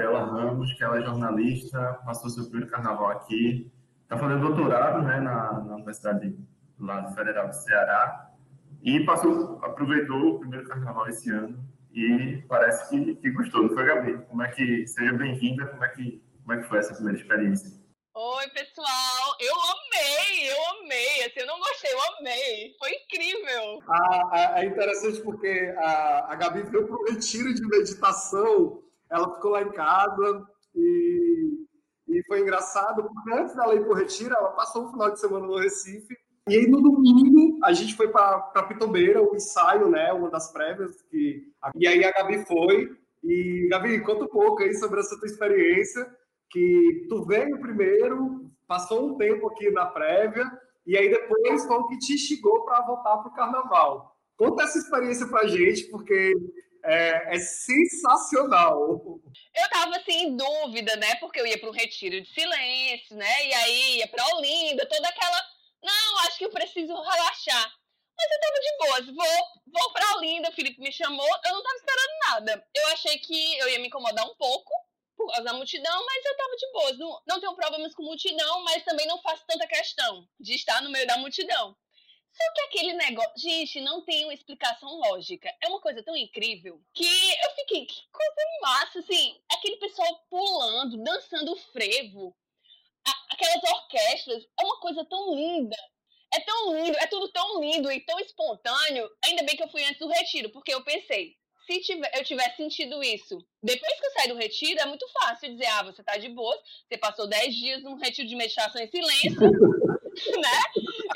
é 0.00 0.06
a 0.06 0.10
Gabriela 0.10 0.24
Ramos, 0.24 0.72
que 0.74 0.84
ela 0.84 0.98
é 0.98 1.02
jornalista, 1.02 2.00
passou 2.04 2.30
seu 2.30 2.44
primeiro 2.44 2.70
carnaval 2.70 3.10
aqui, 3.10 3.70
está 4.02 4.16
fazendo 4.16 4.46
doutorado 4.46 5.02
né, 5.02 5.20
na, 5.20 5.52
na 5.60 5.74
Universidade 5.74 6.36
lá 6.78 7.00
do 7.00 7.14
Federal 7.14 7.48
do 7.48 7.54
Ceará, 7.54 8.30
e 8.82 9.00
passou, 9.04 9.58
aproveitou 9.62 10.36
o 10.36 10.38
primeiro 10.40 10.66
carnaval 10.68 11.08
esse 11.08 11.30
ano, 11.30 11.58
e 11.92 12.42
parece 12.48 12.88
que, 12.90 13.16
que 13.16 13.30
gostou, 13.30 13.62
não 13.62 13.74
foi, 13.74 13.84
Gabi? 13.84 14.18
Como 14.28 14.42
é 14.42 14.48
que, 14.48 14.86
seja 14.86 15.12
bem-vinda, 15.14 15.66
como, 15.66 15.84
é 15.84 15.88
que, 15.88 16.22
como 16.44 16.52
é 16.52 16.62
que 16.62 16.68
foi 16.68 16.78
essa 16.78 16.94
primeira 16.94 17.18
experiência? 17.18 17.76
Oi, 18.14 18.48
pessoal! 18.48 19.36
Eu 19.40 19.54
amei, 19.54 20.50
eu 20.50 20.80
amei. 20.80 21.24
Assim, 21.24 21.38
eu 21.40 21.46
não 21.46 21.58
gostei, 21.58 21.92
eu 21.92 22.00
amei. 22.18 22.74
Foi 22.76 22.90
incrível. 22.90 23.80
Ah, 23.88 24.54
é 24.56 24.64
interessante 24.64 25.20
porque 25.22 25.72
a, 25.78 26.32
a 26.32 26.34
Gabi 26.34 26.62
veio 26.62 26.86
para 26.86 26.96
um 26.96 27.04
retiro 27.04 27.54
de 27.54 27.64
meditação. 27.66 28.82
Ela 29.10 29.34
ficou 29.34 29.52
lá 29.52 29.62
em 29.62 29.72
casa 29.72 30.46
e, 30.74 31.66
e 32.08 32.22
foi 32.26 32.40
engraçado, 32.40 33.02
porque 33.02 33.32
antes 33.32 33.54
dela 33.54 33.74
ir 33.74 33.80
para 33.80 33.92
o 33.92 33.96
retiro, 33.96 34.34
ela 34.34 34.50
passou 34.50 34.86
um 34.86 34.90
final 34.90 35.10
de 35.10 35.20
semana 35.20 35.46
no 35.46 35.58
Recife. 35.58 36.16
E 36.48 36.56
aí, 36.56 36.66
no 36.66 36.80
domingo, 36.80 37.58
a 37.62 37.72
gente 37.72 37.94
foi 37.94 38.08
para 38.08 38.40
Pitombeira, 38.68 39.22
o 39.22 39.36
ensaio, 39.36 39.90
né? 39.90 40.12
Uma 40.12 40.30
das 40.30 40.50
prévias. 40.50 41.02
Que... 41.02 41.52
E 41.76 41.86
aí 41.86 42.02
a 42.04 42.12
Gabi 42.12 42.44
foi. 42.46 42.96
E, 43.22 43.68
Gabi, 43.70 44.00
conta 44.00 44.24
um 44.24 44.28
pouco 44.28 44.62
aí 44.62 44.74
sobre 44.74 45.00
essa 45.00 45.18
tua 45.18 45.26
experiência 45.26 46.06
que 46.50 47.06
tu 47.08 47.24
veio 47.24 47.60
primeiro, 47.60 48.50
passou 48.66 49.10
um 49.10 49.16
tempo 49.16 49.48
aqui 49.48 49.70
na 49.70 49.86
prévia, 49.86 50.44
e 50.86 50.96
aí 50.96 51.10
depois 51.10 51.66
foi 51.66 51.76
o 51.76 51.86
que 51.88 51.98
te 51.98 52.14
instigou 52.14 52.64
para 52.64 52.86
voltar 52.86 53.18
para 53.18 53.28
o 53.28 53.34
carnaval. 53.34 54.16
Conta 54.36 54.62
essa 54.62 54.78
experiência 54.78 55.26
para 55.26 55.48
gente, 55.48 55.84
porque 55.90 56.32
é, 56.84 57.36
é, 57.36 57.38
sensacional. 57.38 59.20
Eu 59.54 59.70
tava 59.70 59.96
assim 59.96 60.24
em 60.24 60.36
dúvida, 60.36 60.96
né? 60.96 61.16
Porque 61.16 61.40
eu 61.40 61.46
ia 61.46 61.58
para 61.58 61.68
um 61.68 61.72
retiro 61.72 62.20
de 62.20 62.28
silêncio, 62.28 63.16
né? 63.16 63.46
E 63.46 63.54
aí 63.54 63.96
ia 63.98 64.08
para 64.08 64.26
Olinda, 64.36 64.86
toda 64.86 65.08
aquela. 65.08 65.42
Não, 65.82 66.18
acho 66.20 66.38
que 66.38 66.44
eu 66.44 66.50
preciso 66.50 66.94
relaxar. 66.94 67.72
Mas 68.16 68.30
eu 68.32 68.40
tava 68.40 68.60
de 68.60 68.76
boas, 68.78 69.16
vou, 69.16 69.80
vou 69.80 69.92
pra 69.92 70.16
Olinda, 70.16 70.48
o 70.48 70.52
Felipe 70.52 70.80
me 70.80 70.90
chamou, 70.90 71.24
eu 71.24 71.52
não 71.52 71.62
tava 71.62 71.76
esperando 71.76 72.18
nada. 72.28 72.66
Eu 72.74 72.88
achei 72.88 73.16
que 73.18 73.58
eu 73.58 73.68
ia 73.68 73.78
me 73.78 73.86
incomodar 73.86 74.26
um 74.26 74.34
pouco, 74.34 74.72
por 75.16 75.26
causa 75.26 75.44
da 75.44 75.52
multidão, 75.52 76.04
mas 76.04 76.24
eu 76.24 76.36
tava 76.36 76.56
de 76.56 76.72
boas. 76.72 76.98
Não, 76.98 77.22
não 77.26 77.40
tenho 77.40 77.54
problemas 77.54 77.94
com 77.94 78.02
multidão, 78.04 78.64
mas 78.64 78.84
também 78.84 79.06
não 79.06 79.20
faço 79.20 79.44
tanta 79.46 79.66
questão 79.66 80.26
de 80.40 80.54
estar 80.54 80.80
no 80.82 80.90
meio 80.90 81.06
da 81.06 81.18
multidão. 81.18 81.76
Só 82.38 82.52
que 82.54 82.60
aquele 82.60 82.92
negócio, 82.92 83.32
gente, 83.36 83.80
não 83.80 84.04
tem 84.04 84.24
uma 84.24 84.34
explicação 84.34 84.88
lógica. 85.00 85.52
É 85.60 85.66
uma 85.66 85.80
coisa 85.80 86.04
tão 86.04 86.16
incrível 86.16 86.80
que 86.94 87.04
eu 87.04 87.50
fiquei, 87.56 87.84
que 87.84 87.96
coisa 88.12 88.48
massa, 88.62 89.00
assim, 89.00 89.36
aquele 89.50 89.76
pessoal 89.78 90.24
pulando, 90.30 91.02
dançando 91.02 91.56
frevo, 91.72 92.36
aquelas 93.30 93.62
orquestras, 93.64 94.44
é 94.60 94.64
uma 94.64 94.78
coisa 94.80 95.04
tão 95.04 95.34
linda. 95.34 95.76
É 96.32 96.40
tão 96.40 96.76
lindo, 96.76 96.96
é 96.98 97.06
tudo 97.06 97.32
tão 97.32 97.60
lindo 97.60 97.90
e 97.90 98.04
tão 98.04 98.20
espontâneo. 98.20 99.10
Ainda 99.24 99.42
bem 99.42 99.56
que 99.56 99.62
eu 99.62 99.70
fui 99.70 99.82
antes 99.82 99.98
do 99.98 100.08
retiro, 100.08 100.50
porque 100.50 100.72
eu 100.72 100.84
pensei, 100.84 101.34
se 101.66 101.80
tiver, 101.80 102.10
eu 102.14 102.22
tivesse 102.22 102.56
sentido 102.56 103.02
isso 103.02 103.38
depois 103.62 103.98
que 103.98 104.06
eu 104.06 104.10
saí 104.12 104.28
do 104.28 104.36
retiro, 104.36 104.80
é 104.80 104.86
muito 104.86 105.06
fácil 105.08 105.50
dizer, 105.50 105.66
ah, 105.66 105.82
você 105.82 106.02
tá 106.04 106.16
de 106.16 106.28
boa, 106.28 106.56
você 106.86 106.96
passou 106.98 107.26
10 107.26 107.54
dias 107.54 107.82
num 107.82 107.96
retiro 107.96 108.28
de 108.28 108.36
meditação 108.36 108.80
em 108.80 108.88
silêncio, 108.88 109.50
né? 110.40 110.60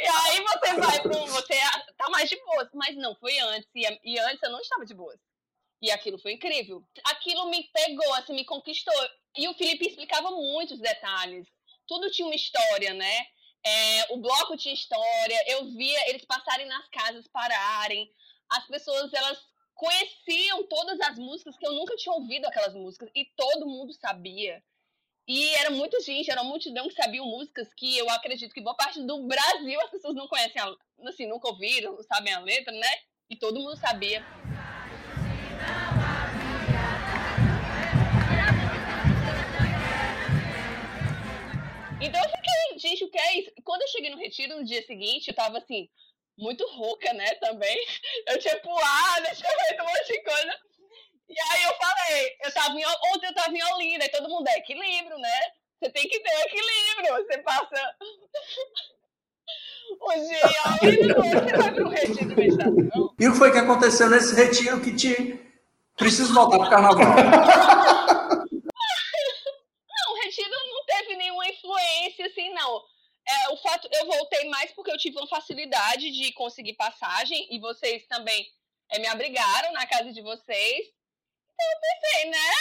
E 0.01 0.07
aí 0.07 0.41
você 0.43 0.75
vai 0.81 1.01
para 1.01 1.19
você 1.27 1.55
tá 1.97 2.11
mais 2.11 2.29
de 2.29 2.37
boas. 2.45 2.69
Mas 2.75 2.97
não, 2.97 3.15
foi 3.17 3.39
antes, 3.39 3.69
e, 3.75 4.19
antes 4.19 4.43
eu 4.43 4.51
não 4.51 4.61
estava 4.61 4.85
de 4.85 4.95
boas. 4.95 5.19
E 5.81 5.91
aquilo 5.91 6.19
foi 6.19 6.33
incrível. 6.33 6.85
Aquilo 7.07 7.51
me 7.51 7.65
pegou, 7.73 8.15
assim, 8.15 8.35
me 8.35 8.45
conquistou. 8.45 8.95
E 9.37 9.49
o 9.49 9.55
Felipe 9.55 9.89
explicava 9.89 10.31
muitos 10.31 10.79
detalhes. 10.79 11.47
Tudo 11.87 12.11
tinha 12.11 12.27
uma 12.27 12.37
história, 12.37 12.95
né? 12.95 13.27
É, 13.65 14.13
o 14.13 14.19
bloco 14.19 14.57
tinha 14.57 14.75
história, 14.75 15.45
eu 15.47 15.67
via 15.73 16.11
eles 16.11 16.25
passarem 16.25 16.67
nas 16.67 16.89
casas, 16.89 17.27
pararem. 17.29 18.11
As 18.51 18.67
pessoas, 18.67 19.13
elas 19.13 19.39
conheciam 19.75 20.63
todas 20.69 21.01
as 21.01 21.19
músicas 21.19 21.57
que 21.57 21.67
eu 21.67 21.73
nunca 21.73 21.97
tinha 21.97 22.15
ouvido 22.15 22.47
aquelas 22.47 22.75
músicas 22.75 23.11
e 23.15 23.25
todo 23.37 23.67
mundo 23.67 23.93
sabia. 23.95 24.63
E 25.35 25.49
era 25.55 25.71
muita 25.71 25.99
gente, 25.99 26.31
era 26.31 26.43
uma 26.43 26.51
multidão 26.51 26.87
que 26.89 26.95
sabiam 26.95 27.25
músicas 27.25 27.73
que 27.73 27.97
eu 27.97 28.07
acredito 28.11 28.53
que 28.53 28.61
boa 28.61 28.77
parte 28.77 29.01
do 29.01 29.27
Brasil 29.27 29.81
as 29.81 29.89
pessoas 29.89 30.15
não 30.15 30.29
conhecem, 30.29 30.61
assim, 31.07 31.27
nunca 31.27 31.49
ouviram, 31.49 31.93
não 31.93 32.03
sabem 32.03 32.35
a 32.35 32.41
letra, 32.41 32.71
né? 32.71 32.91
E 33.31 33.37
todo 33.37 33.59
mundo 33.59 33.75
sabia. 33.79 34.23
Então 41.99 42.21
eu 42.23 42.29
fiquei, 42.29 42.79
gente, 42.79 43.05
o 43.05 43.11
que 43.11 43.19
é 43.19 43.39
isso? 43.39 43.51
Quando 43.65 43.81
eu 43.81 43.89
cheguei 43.89 44.11
no 44.11 44.19
retiro 44.19 44.59
no 44.59 44.65
dia 44.67 44.83
seguinte, 44.83 45.29
eu 45.29 45.35
tava 45.35 45.57
assim, 45.57 45.89
muito 46.37 46.63
rouca, 46.73 47.11
né, 47.15 47.35
também. 47.37 47.87
Eu 48.29 48.39
tinha 48.39 48.59
pulado, 48.61 49.25
tinha 49.35 49.51
feito 49.51 49.83
um 49.83 49.87
monte 49.87 50.07
de 50.09 50.23
coisa. 50.23 50.72
E 51.33 51.41
aí 51.51 51.63
eu 51.63 51.75
falei, 51.77 52.37
eu 52.45 52.53
tava 52.53 52.79
em, 52.79 52.85
ontem 52.85 53.27
eu 53.27 53.35
tava 53.35 53.57
em 53.57 53.65
Olinda, 53.73 54.05
e 54.05 54.11
todo 54.11 54.29
mundo 54.29 54.47
é 54.49 54.59
equilíbrio, 54.59 55.17
né? 55.17 55.41
Você 55.81 55.89
tem 55.91 56.07
que 56.07 56.21
ter 56.21 56.41
equilíbrio. 56.43 57.25
Você 57.25 57.39
passa 57.39 57.97
o 59.99 60.13
dia 60.13 60.43
Olinda, 60.83 61.15
você 61.25 61.57
vai 61.57 61.73
para 61.73 61.85
um 61.85 61.89
retiro 61.89 62.29
de 62.29 62.37
meditação. 62.37 63.15
E 63.19 63.29
o 63.29 63.33
que 63.33 63.39
foi 63.39 63.51
que 63.51 63.57
aconteceu 63.59 64.11
nesse 64.11 64.35
retiro 64.35 64.83
que 64.83 64.95
te... 64.95 65.41
Preciso 65.97 66.35
voltar 66.35 66.59
pro 66.59 66.69
carnaval. 66.69 66.99
não, 66.99 67.07
o 70.11 70.15
retiro 70.23 70.51
não 70.51 70.85
teve 70.85 71.17
nenhuma 71.17 71.49
influência, 71.49 72.27
assim, 72.27 72.51
não. 72.51 72.83
É, 73.27 73.49
o 73.51 73.57
fato, 73.59 73.89
eu 73.91 74.07
voltei 74.07 74.51
mais 74.51 74.71
porque 74.73 74.91
eu 74.91 74.99
tive 74.99 75.17
uma 75.17 75.29
facilidade 75.29 76.11
de 76.11 76.31
conseguir 76.33 76.75
passagem 76.75 77.49
e 77.51 77.59
vocês 77.59 78.05
também 78.07 78.47
é, 78.91 78.99
me 78.99 79.07
abrigaram 79.07 79.73
na 79.73 79.87
casa 79.87 80.13
de 80.13 80.21
vocês. 80.21 80.89
Eu 81.61 81.81
pensei, 81.81 82.31
né? 82.31 82.53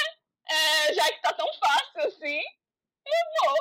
É, 0.49 0.93
já 0.93 1.05
que 1.11 1.21
tá 1.21 1.33
tão 1.33 1.47
fácil 1.53 2.01
assim, 2.07 2.39
eu 3.05 3.49
vou. 3.49 3.57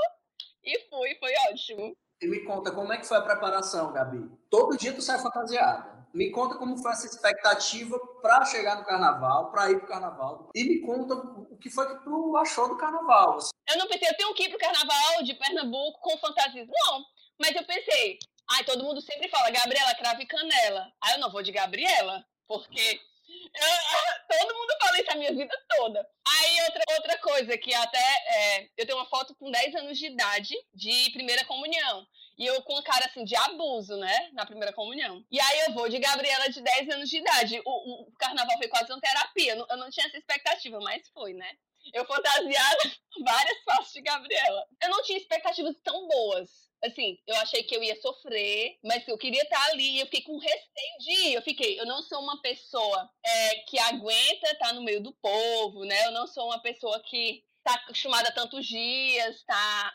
E 0.64 0.88
fui, 0.88 1.14
foi 1.18 1.32
ótimo. 1.50 1.96
E 2.20 2.26
me 2.26 2.44
conta, 2.44 2.70
como 2.70 2.92
é 2.92 2.98
que 2.98 3.06
foi 3.06 3.16
a 3.16 3.22
preparação, 3.22 3.92
Gabi? 3.92 4.30
Todo 4.50 4.76
dia 4.76 4.92
tu 4.92 5.00
sai 5.00 5.18
fantasiada. 5.18 6.00
Me 6.12 6.30
conta 6.30 6.56
como 6.56 6.76
foi 6.76 6.92
essa 6.92 7.06
expectativa 7.06 7.98
para 8.20 8.44
chegar 8.44 8.76
no 8.76 8.84
carnaval, 8.84 9.50
para 9.50 9.70
ir 9.70 9.78
pro 9.78 9.88
carnaval. 9.88 10.50
E 10.54 10.64
me 10.64 10.80
conta 10.80 11.14
o 11.14 11.56
que 11.56 11.70
foi 11.70 11.86
que 11.86 12.04
tu 12.04 12.36
achou 12.36 12.68
do 12.68 12.76
carnaval. 12.76 13.38
Eu 13.68 13.78
não 13.78 13.86
pensei, 13.86 14.08
eu 14.08 14.16
tenho 14.16 14.34
que 14.34 14.44
ir 14.44 14.48
pro 14.50 14.58
carnaval 14.58 15.22
de 15.22 15.34
Pernambuco 15.34 16.00
com 16.00 16.18
fantasias. 16.18 16.66
Não, 16.68 17.04
mas 17.40 17.54
eu 17.54 17.64
pensei, 17.64 18.18
ai, 18.50 18.64
todo 18.64 18.84
mundo 18.84 19.00
sempre 19.00 19.28
fala 19.28 19.50
Gabriela, 19.50 19.94
crave 19.94 20.26
canela. 20.26 20.92
Aí 21.00 21.14
eu 21.14 21.20
não 21.20 21.30
vou 21.30 21.42
de 21.42 21.52
Gabriela, 21.52 22.24
porque 22.46 23.00
eu, 23.54 23.68
todo 24.38 24.54
mundo 24.54 24.72
fala 24.80 25.00
isso 25.00 25.10
a 25.10 25.16
minha 25.16 25.32
vida 25.32 25.54
toda. 25.68 26.06
Aí 26.26 26.62
outra, 26.62 26.82
outra 26.94 27.18
coisa 27.18 27.58
que 27.58 27.74
até 27.74 27.98
é, 27.98 28.68
eu 28.76 28.86
tenho 28.86 28.98
uma 28.98 29.08
foto 29.08 29.34
com 29.34 29.50
10 29.50 29.74
anos 29.76 29.98
de 29.98 30.06
idade 30.06 30.54
de 30.74 31.10
primeira 31.12 31.44
comunhão. 31.44 32.06
E 32.38 32.46
eu 32.46 32.62
com 32.62 32.82
cara 32.82 33.04
assim 33.04 33.22
de 33.22 33.36
abuso, 33.36 33.96
né? 33.98 34.30
Na 34.32 34.46
primeira 34.46 34.72
comunhão. 34.72 35.22
E 35.30 35.38
aí 35.38 35.60
eu 35.60 35.74
vou 35.74 35.88
de 35.88 35.98
Gabriela 35.98 36.48
de 36.48 36.62
10 36.62 36.88
anos 36.88 37.08
de 37.10 37.18
idade. 37.18 37.60
O, 37.66 38.08
o 38.08 38.12
carnaval 38.18 38.56
foi 38.56 38.68
quase 38.68 38.90
uma 38.90 39.00
terapia. 39.00 39.54
Eu 39.68 39.76
não 39.76 39.90
tinha 39.90 40.06
essa 40.06 40.16
expectativa, 40.16 40.78
mas 40.80 41.06
foi, 41.08 41.34
né? 41.34 41.50
Eu 41.92 42.04
fantasiada 42.04 42.78
várias 43.24 43.62
faces 43.64 43.92
de 43.92 44.02
Gabriela. 44.02 44.66
Eu 44.82 44.90
não 44.90 45.02
tinha 45.02 45.18
expectativas 45.18 45.76
tão 45.82 46.06
boas 46.06 46.70
assim, 46.82 47.18
eu 47.26 47.36
achei 47.36 47.62
que 47.62 47.76
eu 47.76 47.82
ia 47.82 48.00
sofrer, 48.00 48.78
mas 48.82 49.06
eu 49.06 49.18
queria 49.18 49.42
estar 49.42 49.62
ali, 49.66 50.00
eu 50.00 50.06
fiquei 50.06 50.22
com 50.22 50.38
receio 50.38 50.98
de 51.00 51.12
ir. 51.12 51.34
Eu 51.34 51.42
fiquei, 51.42 51.78
eu 51.78 51.86
não 51.86 52.02
sou 52.02 52.20
uma 52.20 52.40
pessoa 52.40 53.10
é, 53.24 53.56
que 53.68 53.78
aguenta 53.78 54.50
estar 54.50 54.72
no 54.72 54.82
meio 54.82 55.02
do 55.02 55.12
povo, 55.14 55.84
né? 55.84 56.06
Eu 56.06 56.12
não 56.12 56.26
sou 56.26 56.46
uma 56.46 56.60
pessoa 56.60 57.00
que 57.00 57.44
está 57.58 57.74
acostumada 57.74 58.28
a 58.28 58.32
tantos 58.32 58.66
dias, 58.66 59.44
tá 59.44 59.94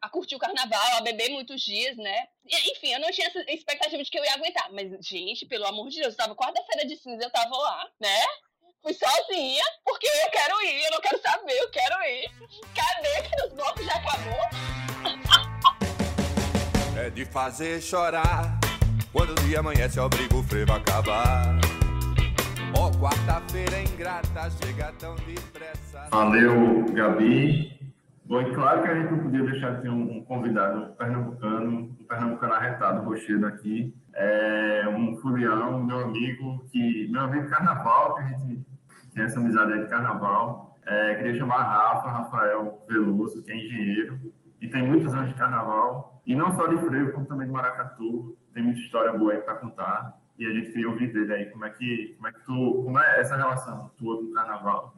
a, 0.00 0.08
curtir 0.08 0.36
o 0.36 0.38
carnaval, 0.38 0.96
a 0.96 1.00
beber 1.00 1.30
muitos 1.30 1.60
dias, 1.60 1.96
né? 1.96 2.28
Enfim, 2.70 2.92
eu 2.92 3.00
não 3.00 3.10
tinha 3.10 3.26
essa 3.26 3.40
expectativa 3.50 4.02
de 4.02 4.10
que 4.10 4.18
eu 4.18 4.24
ia 4.24 4.34
aguentar. 4.34 4.72
Mas, 4.72 5.04
gente, 5.04 5.46
pelo 5.46 5.66
amor 5.66 5.88
de 5.88 6.00
Deus, 6.00 6.14
eu 6.14 6.18
tava 6.18 6.36
quarta-feira 6.36 6.86
de 6.86 6.96
cinza, 6.96 7.24
eu 7.24 7.30
tava 7.30 7.56
lá, 7.56 7.90
né? 8.00 8.20
Fui 8.82 8.92
sozinha, 8.94 9.62
porque 9.84 10.08
eu 10.08 10.30
quero 10.32 10.60
ir, 10.62 10.84
eu 10.84 10.90
não 10.90 11.00
quero 11.00 11.20
saber, 11.22 11.52
eu 11.52 11.70
quero 11.70 12.02
ir. 12.02 12.28
Cadê 12.74 13.28
que 13.28 13.46
os 13.46 13.52
blocos 13.52 13.84
já 13.86 13.94
acabou? 13.94 14.72
é 16.96 17.08
de 17.08 17.24
fazer 17.24 17.80
chorar. 17.80 18.58
Quando 19.12 19.30
o 19.30 19.34
dia 19.46 19.60
amanhece, 19.60 20.00
obriga 20.00 20.34
o 20.34 20.42
frevo 20.42 20.72
a 20.72 20.76
acabar. 20.76 21.60
Ó, 22.76 22.88
oh, 22.88 22.90
quarta-feira 22.98 23.80
ingrata, 23.82 24.50
chega 24.50 24.92
tão 24.98 25.14
depressa. 25.14 26.08
Valeu, 26.10 26.84
Gabi. 26.92 27.78
Bom, 28.24 28.40
e 28.40 28.52
claro 28.52 28.82
que 28.82 28.88
a 28.88 28.94
gente 28.94 29.12
não 29.12 29.18
podia 29.20 29.44
deixar 29.44 29.76
de 29.76 29.82
ter 29.82 29.90
um 29.90 30.24
convidado 30.24 30.92
pernambucano, 30.94 31.70
um 31.70 32.04
pernambucano 32.08 32.54
arretado, 32.54 33.04
rochedo 33.04 33.46
aqui. 33.46 33.94
É 34.14 34.88
um 34.88 35.16
furião, 35.20 35.84
meu 35.84 36.00
amigo, 36.00 36.64
que, 36.72 37.08
meu 37.12 37.20
amigo 37.20 37.48
carnaval, 37.48 38.16
que 38.16 38.22
a 38.22 38.26
gente 38.26 38.71
tem 39.14 39.24
essa 39.24 39.38
amizade 39.38 39.72
aí 39.72 39.84
de 39.84 39.88
carnaval. 39.88 40.78
É, 40.84 41.14
queria 41.16 41.34
chamar 41.34 41.62
Rafa, 41.62 42.08
Rafael 42.08 42.84
Veloso, 42.88 43.42
que 43.44 43.52
é 43.52 43.56
engenheiro 43.56 44.32
e 44.62 44.68
tem 44.68 44.80
muitos 44.80 45.12
anos 45.12 45.28
de 45.28 45.34
carnaval, 45.34 46.22
e 46.24 46.36
não 46.36 46.54
só 46.54 46.68
de 46.68 46.78
freio, 46.86 47.12
como 47.12 47.26
também 47.26 47.48
de 47.48 47.52
maracatu, 47.52 48.38
tem 48.54 48.62
muita 48.62 48.78
história 48.78 49.12
boa 49.12 49.32
aí 49.32 49.40
para 49.40 49.56
contar, 49.56 50.16
e 50.38 50.46
a 50.46 50.50
gente 50.50 50.70
queria 50.70 50.88
ouvir 50.88 51.12
dele 51.12 51.34
aí, 51.34 51.46
como 51.50 51.64
é 51.64 51.70
que, 51.70 52.14
como 52.14 52.28
é 52.28 52.32
que 52.32 52.40
tu, 52.44 52.82
como 52.84 52.98
é 52.98 53.20
essa 53.20 53.36
relação 53.36 53.90
tua 53.98 54.18
com 54.18 54.24
o 54.26 54.32
carnaval? 54.32 54.94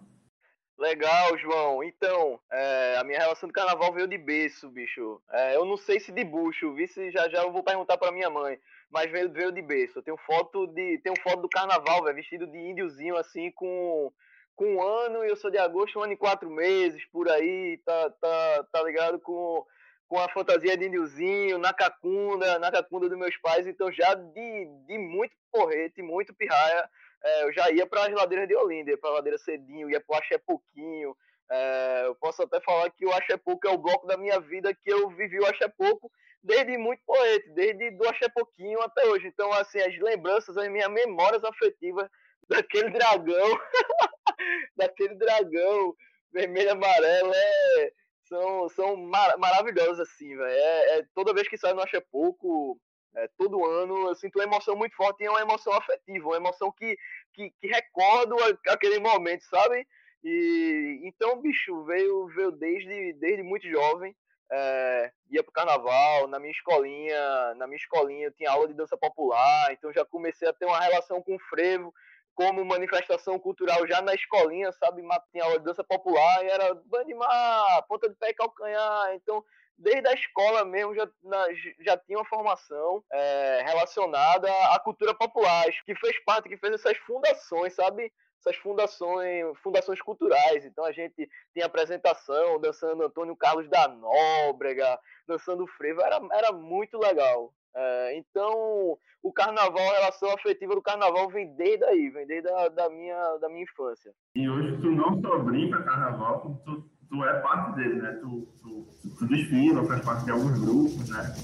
Legal, 0.76 1.38
João. 1.38 1.82
Então, 1.82 2.38
é, 2.50 2.98
a 2.98 3.04
minha 3.04 3.18
relação 3.18 3.48
do 3.48 3.52
carnaval 3.52 3.92
veio 3.92 4.08
de 4.08 4.18
berço, 4.18 4.68
bicho. 4.68 5.20
É, 5.30 5.56
eu 5.56 5.64
não 5.64 5.76
sei 5.76 5.98
se 5.98 6.12
de 6.12 6.24
bucho, 6.24 6.74
vi 6.74 6.86
se 6.86 7.10
já 7.10 7.28
já 7.28 7.42
eu 7.42 7.52
vou 7.52 7.62
perguntar 7.62 7.96
para 7.96 8.12
minha 8.12 8.28
mãe, 8.28 8.58
mas 8.94 9.10
veio, 9.10 9.28
veio 9.28 9.50
de 9.50 9.60
berço. 9.60 10.00
Tenho 10.02 10.16
foto 10.18 10.68
de, 10.68 10.98
tenho 10.98 11.20
foto 11.20 11.42
do 11.42 11.48
carnaval, 11.48 12.04
véio, 12.04 12.14
vestido 12.14 12.46
de 12.46 12.56
índiozinho 12.56 13.16
assim 13.16 13.50
com 13.50 14.12
com 14.56 14.76
um 14.76 14.80
ano 14.80 15.24
e 15.24 15.28
eu 15.28 15.34
sou 15.34 15.50
de 15.50 15.58
agosto, 15.58 15.98
um 15.98 16.04
ano 16.04 16.12
e 16.12 16.16
quatro 16.16 16.48
meses, 16.48 17.04
por 17.06 17.28
aí, 17.28 17.76
tá, 17.84 18.10
tá, 18.20 18.66
tá 18.70 18.82
ligado? 18.84 19.18
Com, 19.18 19.66
com 20.06 20.16
a 20.20 20.28
fantasia 20.28 20.76
de 20.76 20.86
índiozinho, 20.86 21.58
na 21.58 21.72
cacunda, 21.72 22.56
na 22.60 22.70
cacunda 22.70 23.08
dos 23.08 23.18
meus 23.18 23.36
pais, 23.38 23.66
então 23.66 23.90
já 23.90 24.14
de, 24.14 24.66
de 24.86 24.96
muito 24.96 25.34
porrete, 25.50 26.00
muito 26.02 26.32
pirraia, 26.32 26.88
é, 27.24 27.42
eu 27.42 27.52
já 27.52 27.68
ia 27.72 27.84
para 27.84 28.06
as 28.06 28.12
ladeiras 28.12 28.46
de 28.46 28.54
Olinda, 28.54 28.96
para 28.96 29.10
a 29.10 29.14
ladeira 29.14 29.38
Cedinho, 29.38 29.90
ia 29.90 30.00
para 30.00 30.18
o 30.18 30.40
Pouquinho, 30.46 31.16
é, 31.50 32.02
eu 32.06 32.14
posso 32.14 32.40
até 32.44 32.60
falar 32.60 32.88
que 32.90 33.04
o 33.04 33.12
Axé 33.12 33.36
Pouco 33.36 33.66
é 33.66 33.72
o 33.72 33.78
bloco 33.78 34.06
da 34.06 34.16
minha 34.16 34.38
vida 34.38 34.72
que 34.72 34.88
eu 34.88 35.10
vivi 35.10 35.40
o 35.40 35.46
Axé 35.46 35.66
Pouco 35.66 36.08
desde 36.44 36.76
muito 36.76 37.02
porrete, 37.06 37.50
desde 37.50 37.90
do 37.92 38.06
Axé 38.06 38.28
Pouquinho 38.28 38.80
até 38.82 39.06
hoje, 39.06 39.26
então 39.26 39.50
assim, 39.54 39.80
as 39.80 39.98
lembranças, 39.98 40.56
as 40.56 40.68
minhas 40.68 40.90
memórias 40.90 41.42
afetivas 41.42 42.08
daquele 42.48 42.90
dragão, 42.90 43.58
daquele 44.76 45.14
dragão 45.14 45.96
vermelho 46.32 46.68
e 46.68 46.70
amarelo, 46.70 47.32
é, 47.34 47.92
são, 48.24 48.68
são 48.68 48.96
mar 48.96 49.36
maravilhosos, 49.38 50.00
assim, 50.00 50.36
velho. 50.36 50.48
É, 50.48 50.98
é, 50.98 51.06
toda 51.14 51.32
vez 51.32 51.48
que 51.48 51.56
sai 51.56 51.72
no 51.72 51.82
Acho 51.82 51.96
é 51.96 52.00
Pouco, 52.00 52.78
é, 53.16 53.28
todo 53.38 53.64
ano, 53.64 54.08
eu 54.08 54.14
sinto 54.14 54.36
uma 54.36 54.44
emoção 54.44 54.76
muito 54.76 54.96
forte 54.96 55.22
e 55.22 55.26
é 55.26 55.30
uma 55.30 55.40
emoção 55.40 55.72
afetiva, 55.72 56.26
uma 56.26 56.36
emoção 56.36 56.72
que, 56.72 56.96
que, 57.32 57.50
que 57.60 57.66
recordo 57.68 58.36
aquele 58.68 58.98
momento, 58.98 59.44
sabe? 59.44 59.86
E 60.22 61.00
então, 61.04 61.40
bicho, 61.40 61.84
veio, 61.84 62.26
veio 62.28 62.50
desde, 62.50 63.12
desde 63.14 63.42
muito 63.42 63.68
jovem. 63.68 64.16
É, 64.52 65.12
ia 65.30 65.42
pro 65.42 65.52
carnaval, 65.52 66.28
na 66.28 66.38
minha 66.38 66.52
escolinha, 66.52 67.54
na 67.54 67.66
minha 67.66 67.76
escolinha 67.76 68.26
eu 68.26 68.32
tinha 68.32 68.50
aula 68.50 68.68
de 68.68 68.74
dança 68.74 68.96
popular, 68.96 69.72
então 69.72 69.92
já 69.92 70.04
comecei 70.04 70.46
a 70.46 70.52
ter 70.52 70.66
uma 70.66 70.78
relação 70.78 71.22
com 71.22 71.34
o 71.34 71.40
frevo 71.40 71.92
como 72.34 72.64
manifestação 72.64 73.38
cultural 73.38 73.86
já 73.86 74.02
na 74.02 74.14
escolinha, 74.14 74.70
sabe? 74.72 75.02
Tinha 75.30 75.44
aula 75.44 75.58
de 75.58 75.64
dança 75.64 75.84
popular 75.84 76.44
e 76.44 76.48
era 76.48 76.74
bandimar, 76.74 77.86
ponta 77.88 78.08
de 78.08 78.16
pé 78.16 78.30
e 78.30 78.34
calcanhar. 78.34 79.14
Então, 79.14 79.42
desde 79.78 80.08
a 80.08 80.12
escola 80.14 80.64
mesmo 80.64 80.94
já, 80.94 81.08
na, 81.22 81.46
já 81.80 81.96
tinha 81.96 82.18
uma 82.18 82.24
formação 82.24 83.02
é, 83.12 83.62
relacionada 83.64 84.48
à 84.72 84.78
cultura 84.80 85.14
popular, 85.14 85.64
que 85.84 85.94
fez 85.94 86.18
parte, 86.24 86.48
que 86.48 86.56
fez 86.56 86.74
essas 86.74 86.96
fundações, 86.98 87.74
sabe? 87.74 88.12
Essas 88.44 88.56
fundações, 88.56 89.56
fundações 89.62 90.00
culturais. 90.02 90.66
Então 90.66 90.84
a 90.84 90.92
gente 90.92 91.28
tinha 91.54 91.64
apresentação, 91.64 92.60
dançando 92.60 93.02
Antônio 93.02 93.34
Carlos 93.34 93.68
da 93.70 93.88
Nóbrega, 93.88 94.98
dançando 95.26 95.66
frevo, 95.66 96.02
era, 96.02 96.20
era 96.32 96.52
muito 96.52 96.98
legal. 96.98 97.52
É, 97.74 98.16
então, 98.16 98.96
o 99.22 99.32
carnaval, 99.32 99.90
a 99.90 99.94
relação 99.94 100.30
afetiva 100.30 100.74
do 100.74 100.82
carnaval 100.82 101.28
vem 101.30 101.56
desde 101.56 101.84
aí, 101.86 102.10
vem 102.10 102.26
desde 102.26 102.48
a, 102.48 102.68
da, 102.68 102.90
minha, 102.90 103.38
da 103.38 103.48
minha 103.48 103.62
infância. 103.64 104.12
E 104.36 104.48
hoje 104.48 104.76
tu 104.80 104.90
não 104.90 105.20
só 105.20 105.38
brinca 105.38 105.82
carnaval, 105.82 106.60
tu, 106.64 106.84
tu 107.08 107.24
é 107.24 107.40
parte 107.40 107.76
dele, 107.76 108.02
né? 108.02 108.12
Tu, 108.20 108.46
tu, 108.62 108.86
tu 109.18 109.26
desfila, 109.26 109.84
faz 109.86 110.04
parte 110.04 110.24
de 110.26 110.30
alguns 110.30 110.60
grupos, 110.60 111.08
né? 111.08 111.34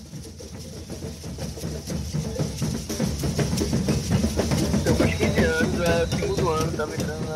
Eu 5.81 5.87
fiz 5.87 5.87
15 5.87 5.89
anos, 5.89 6.13
é 6.13 6.17
segundo 6.19 6.49
ano, 6.51 6.71
estava 6.71 6.95
entrando 6.95 7.27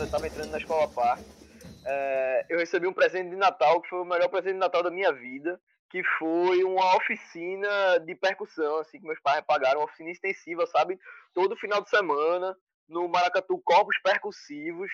na, 0.00 0.06
tava 0.06 0.26
entrando 0.26 0.50
na 0.50 0.58
escola 0.58 0.88
parque. 0.88 1.24
É, 1.86 2.46
eu 2.48 2.58
recebi 2.58 2.88
um 2.88 2.92
presente 2.92 3.30
de 3.30 3.36
Natal, 3.36 3.80
que 3.80 3.88
foi 3.88 4.00
o 4.00 4.04
melhor 4.04 4.28
presente 4.28 4.54
de 4.54 4.58
Natal 4.58 4.82
da 4.82 4.90
minha 4.90 5.12
vida, 5.12 5.60
que 5.88 6.02
foi 6.18 6.64
uma 6.64 6.96
oficina 6.96 8.00
de 8.04 8.16
percussão, 8.16 8.80
assim, 8.80 8.98
que 8.98 9.06
meus 9.06 9.20
pais 9.20 9.44
pagaram, 9.46 9.78
uma 9.78 9.86
oficina 9.86 10.10
extensiva, 10.10 10.66
sabe? 10.66 10.98
Todo 11.32 11.56
final 11.56 11.80
de 11.80 11.88
semana, 11.88 12.56
no 12.88 13.06
Maracatu 13.08 13.56
Corpos 13.64 13.96
Percussivos, 14.02 14.90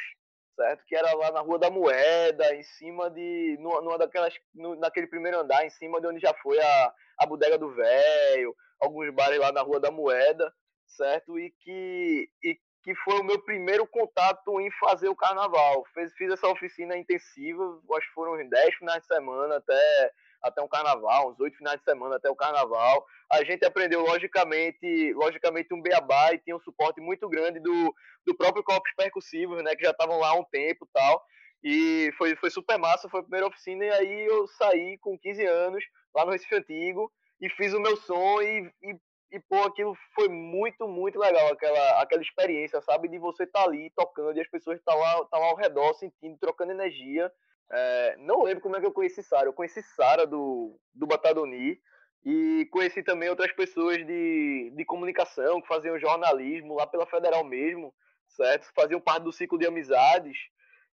certo? 0.55 0.85
Que 0.87 0.95
era 0.95 1.11
lá 1.15 1.33
na 1.33 1.41
Rua 1.41 1.59
da 1.59 1.71
Moeda, 1.71 2.55
em 2.55 2.63
cima 2.63 3.09
de. 3.09 3.57
numa 3.61 3.97
daquelas. 3.97 4.35
No, 4.55 4.75
naquele 4.77 5.07
primeiro 5.07 5.39
andar, 5.39 5.65
em 5.65 5.71
cima 5.71 6.03
de 6.03 6.07
onde 6.07 6.21
já 6.21 6.35
foi 6.43 6.61
a, 6.61 6.93
a 7.19 7.27
Bodega 7.27 7.57
do 7.57 7.75
Velho, 7.75 8.55
alguns 8.79 9.11
bares 9.15 9.39
lá 9.39 9.53
na 9.53 9.63
Rua 9.63 9.81
da 9.81 9.91
Moeda, 9.91 10.53
certo? 10.88 11.38
E 11.38 11.50
que, 11.61 12.28
e 12.42 12.59
que 12.83 12.95
foi 12.97 13.21
o 13.21 13.25
meu 13.25 13.40
primeiro 13.42 13.87
contato 13.87 14.61
em 14.61 14.71
fazer 14.73 15.09
o 15.09 15.16
carnaval. 15.16 15.85
Fiz, 15.95 16.12
fiz 16.14 16.33
essa 16.33 16.49
oficina 16.49 16.97
intensiva, 16.97 17.80
acho 17.97 18.09
que 18.09 18.14
foram 18.14 18.49
10 18.49 18.75
finais 18.76 19.00
de 19.00 19.07
semana 19.07 19.57
até 19.57 20.12
até 20.42 20.62
um 20.62 20.68
carnaval, 20.68 21.30
uns 21.30 21.40
oito 21.40 21.57
finais 21.57 21.78
de 21.78 21.85
semana 21.85 22.16
até 22.16 22.30
o 22.30 22.37
carnaval. 22.37 23.04
A 23.30 23.42
gente 23.45 23.64
aprendeu, 23.64 24.02
logicamente, 24.02 25.12
logicamente 25.14 25.75
um 25.75 25.83
beabá 25.83 26.33
e 26.33 26.38
tinha 26.38 26.57
um 26.57 26.61
suporte 26.61 27.00
muito 27.00 27.28
grande 27.28 27.61
do, 27.61 27.95
do 28.25 28.37
próprio 28.37 28.62
Corpos 28.62 28.92
Percussivos, 28.97 29.62
né, 29.62 29.75
que 29.75 29.85
já 29.85 29.90
estavam 29.90 30.18
lá 30.18 30.30
há 30.30 30.35
um 30.35 30.45
tempo 30.45 30.87
e 30.87 30.88
tal. 30.92 31.25
E 31.62 32.12
foi, 32.16 32.37
foi 32.37 32.50
super 32.50 32.78
massa, 32.78 33.09
foi 33.09 33.21
a 33.21 33.25
primeira 33.25 33.49
oficina, 33.49 33.85
e 33.85 33.90
aí 33.90 34.26
eu 34.26 34.47
saí 34.47 34.97
com 34.99 35.18
15 35.18 35.45
anos, 35.45 35.85
lá 36.14 36.25
no 36.25 36.30
Recife 36.30 36.54
Antigo, 36.54 37.12
e 37.40 37.50
fiz 37.50 37.73
o 37.75 37.80
meu 37.80 37.97
som, 37.97 38.40
e, 38.40 38.73
e, 38.83 38.97
e 39.30 39.40
pô, 39.40 39.62
aquilo 39.62 39.94
foi 40.14 40.28
muito, 40.28 40.88
muito 40.88 41.18
legal, 41.18 41.52
aquela, 41.52 42.02
aquela 42.02 42.23
experiência, 42.23 42.80
sabe, 42.80 43.08
de 43.08 43.18
você 43.18 43.44
estar 43.44 43.61
tá 43.61 43.66
ali 43.66 43.90
tocando, 43.97 44.37
e 44.37 44.40
as 44.40 44.49
pessoas 44.49 44.78
estão 44.78 44.94
tá 44.94 45.00
lá, 45.00 45.25
tá 45.26 45.38
lá 45.38 45.47
ao 45.47 45.56
redor, 45.56 45.92
sentindo, 45.94 46.38
trocando 46.38 46.73
energia, 46.73 47.30
é, 47.70 48.16
não 48.18 48.42
lembro 48.42 48.62
como 48.62 48.76
é 48.76 48.80
que 48.80 48.87
eu 48.87 48.92
conheci 48.92 49.23
Sara. 49.23 49.47
Eu 49.47 49.52
conheci 49.52 49.82
Sara 49.82 50.26
do, 50.26 50.78
do 50.94 51.06
Batadoni 51.06 51.78
e 52.25 52.66
conheci 52.70 53.02
também 53.02 53.28
outras 53.28 53.52
pessoas 53.52 53.99
de, 53.99 54.73
de 54.75 54.85
comunicação 54.85 55.60
que 55.60 55.69
faziam 55.69 55.99
jornalismo 55.99 56.75
lá 56.75 56.86
pela 56.86 57.06
Federal 57.06 57.45
mesmo, 57.45 57.95
certo? 58.28 58.71
Faziam 58.75 59.00
parte 59.00 59.25
do 59.25 59.32
ciclo 59.32 59.58
de 59.58 59.67
amizades. 59.67 60.36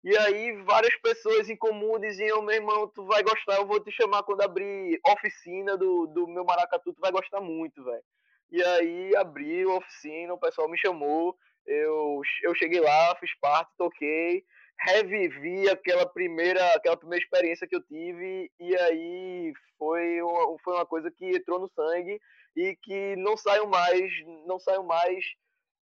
E 0.04 0.16
aí 0.18 0.62
várias 0.64 0.96
pessoas 0.98 1.50
em 1.50 1.56
comum 1.56 1.98
diziam, 2.00 2.42
meu 2.42 2.56
irmão, 2.56 2.88
tu 2.94 3.06
vai 3.06 3.24
gostar, 3.24 3.56
eu 3.56 3.66
vou 3.66 3.80
te 3.80 3.92
chamar 3.92 4.22
quando 4.24 4.42
abrir 4.42 5.00
oficina 5.08 5.76
do, 5.76 6.06
do 6.08 6.28
meu 6.28 6.46
maracatu, 6.46 6.94
tu 6.94 7.02
vai 7.02 7.12
gostar 7.12 7.42
muito, 7.42 7.84
velho. 7.84 8.04
E 8.52 8.64
aí 8.64 9.16
abri 9.16 9.64
a 9.64 9.70
oficina, 9.70 10.34
o 10.34 10.40
pessoal 10.40 10.70
me 10.70 10.78
chamou, 10.78 11.36
eu, 11.66 12.22
eu 12.44 12.56
cheguei 12.56 12.80
lá, 12.80 13.16
fiz 13.20 13.34
parte, 13.40 13.72
toquei, 13.78 14.44
revivi 14.80 15.70
aquela 15.70 16.06
primeira, 16.06 16.66
aquela 16.74 16.98
primeira 16.98 17.24
experiência 17.24 17.68
que 17.68 17.76
eu 17.76 17.82
tive 17.82 18.52
e 18.60 18.76
aí 18.78 19.54
foi 19.78 20.22
uma, 20.22 20.58
foi 20.64 20.74
uma 20.76 20.86
coisa 20.86 21.10
que 21.12 21.26
entrou 21.26 21.60
no 21.60 21.70
sangue 21.70 22.20
e 22.56 22.76
que 22.82 23.16
não 23.18 23.36
saiu 23.36 23.68
mais, 23.68 24.12
não 24.46 24.60
saiu 24.60 24.84
mais 24.84 25.26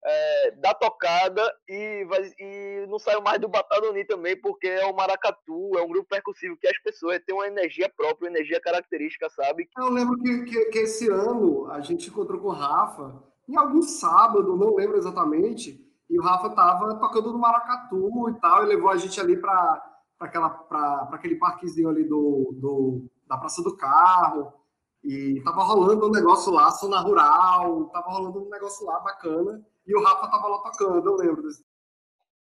é, 0.03 0.51
da 0.51 0.73
tocada 0.73 1.41
e, 1.67 2.05
vai, 2.05 2.31
e 2.39 2.85
não 2.87 2.99
saiu 2.99 3.21
mais 3.21 3.39
do 3.39 3.47
Batadoni 3.47 4.05
também, 4.05 4.39
porque 4.39 4.67
é 4.67 4.85
o 4.85 4.95
maracatu, 4.95 5.71
é 5.77 5.81
um 5.81 5.87
grupo 5.87 6.09
percussivo 6.09 6.57
que 6.57 6.67
as 6.67 6.77
pessoas 6.79 7.21
têm 7.25 7.35
uma 7.35 7.47
energia 7.47 7.91
própria, 7.95 8.29
uma 8.29 8.37
energia 8.37 8.59
característica, 8.61 9.29
sabe? 9.29 9.69
Eu 9.77 9.89
lembro 9.89 10.17
que, 10.19 10.43
que, 10.45 10.65
que 10.65 10.79
esse 10.79 11.09
ano 11.09 11.69
a 11.71 11.81
gente 11.81 12.09
encontrou 12.09 12.39
com 12.39 12.47
o 12.47 12.51
Rafa 12.51 13.23
em 13.47 13.55
algum 13.55 13.81
sábado, 13.81 14.57
não 14.57 14.75
lembro 14.75 14.97
exatamente, 14.97 15.83
e 16.09 16.19
o 16.19 16.23
Rafa 16.23 16.49
tava 16.49 16.95
tocando 16.95 17.31
no 17.31 17.39
maracatu 17.39 18.29
e 18.29 18.39
tal, 18.39 18.63
e 18.63 18.67
levou 18.67 18.89
a 18.89 18.97
gente 18.97 19.19
ali 19.19 19.37
para 19.37 19.83
aquele 20.19 21.35
parquezinho 21.35 21.89
ali 21.89 22.03
do, 22.03 22.53
do, 22.53 23.05
da 23.27 23.37
Praça 23.37 23.61
do 23.61 23.75
Carro. 23.75 24.53
E 25.07 25.41
tava 25.41 25.63
rolando 25.63 26.07
um 26.07 26.11
negócio 26.11 26.51
lá, 26.51 26.69
zona 26.69 26.99
rural, 26.99 27.85
tava 27.85 28.09
rolando 28.09 28.45
um 28.45 28.49
negócio 28.49 28.85
lá 28.85 28.99
bacana. 28.99 29.65
E 29.87 29.95
o 29.95 30.03
Rafa 30.03 30.27
tava 30.27 30.49
lá 30.49 30.57
tocando, 30.59 31.07
eu 31.07 31.15
lembro. 31.15 31.47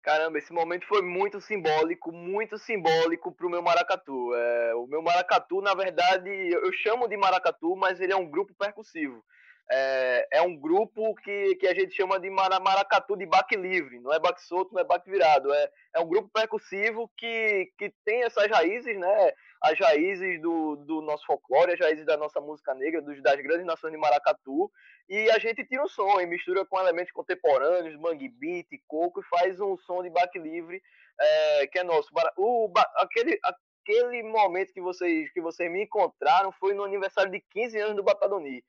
Caramba, 0.01 0.39
esse 0.39 0.51
momento 0.51 0.87
foi 0.87 1.03
muito 1.03 1.39
simbólico, 1.39 2.11
muito 2.11 2.57
simbólico 2.57 3.31
pro 3.31 3.51
meu 3.51 3.61
maracatu. 3.61 4.33
É, 4.33 4.73
o 4.73 4.87
meu 4.87 5.03
maracatu, 5.03 5.61
na 5.61 5.75
verdade, 5.75 6.29
eu 6.29 6.73
chamo 6.73 7.07
de 7.07 7.15
maracatu, 7.15 7.75
mas 7.75 8.01
ele 8.01 8.13
é 8.13 8.15
um 8.15 8.27
grupo 8.27 8.51
percussivo 8.57 9.23
é, 9.71 10.27
é, 10.33 10.41
um 10.41 10.55
grupo 10.55 11.15
que, 11.15 11.55
que 11.55 11.67
a 11.67 11.73
gente 11.73 11.95
chama 11.95 12.19
de 12.19 12.29
maracatu 12.29 13.17
de 13.17 13.25
baque 13.25 13.55
livre, 13.55 13.99
não 13.99 14.13
é 14.13 14.19
baque 14.19 14.43
solto, 14.43 14.73
não 14.73 14.81
é 14.81 14.83
baque 14.83 15.09
virado, 15.09 15.51
é, 15.51 15.71
é 15.95 15.99
um 15.99 16.07
grupo 16.07 16.29
percussivo 16.29 17.09
que, 17.17 17.71
que 17.77 17.91
tem 18.05 18.23
essas 18.23 18.45
raízes, 18.47 18.97
né, 18.97 19.33
as 19.61 19.79
raízes 19.79 20.39
do, 20.39 20.75
do 20.75 21.01
nosso 21.01 21.25
folclore, 21.25 21.73
as 21.73 21.79
raízes 21.79 22.05
da 22.05 22.15
nossa 22.15 22.39
música 22.39 22.75
negra, 22.75 23.01
dos, 23.01 23.21
das 23.23 23.41
grandes 23.41 23.65
nações 23.65 23.91
de 23.91 23.97
maracatu, 23.97 24.71
e 25.09 25.31
a 25.31 25.39
gente 25.39 25.65
tira 25.65 25.83
o 25.83 25.89
som 25.89 26.19
e 26.21 26.27
mistura 26.27 26.63
com 26.65 26.79
elementos 26.79 27.11
contemporâneos, 27.11 27.99
mangue 27.99 28.29
beat, 28.29 28.67
coco, 28.87 29.19
e 29.19 29.23
faz 29.23 29.59
um 29.59 29.77
som 29.77 30.03
de 30.03 30.11
baque 30.11 30.37
livre 30.37 30.81
é, 31.19 31.67
que 31.67 31.79
é 31.79 31.83
nosso. 31.83 32.09
O, 32.37 32.71
aquele, 32.97 33.39
aquele 33.43 34.21
momento 34.23 34.73
que 34.73 34.81
vocês, 34.81 35.31
que 35.31 35.41
vocês 35.41 35.71
me 35.71 35.83
encontraram 35.83 36.51
foi 36.51 36.73
no 36.73 36.83
aniversário 36.83 37.31
de 37.31 37.43
15 37.51 37.79
anos 37.79 37.95
do 37.95 38.03
Batadoni 38.03 38.63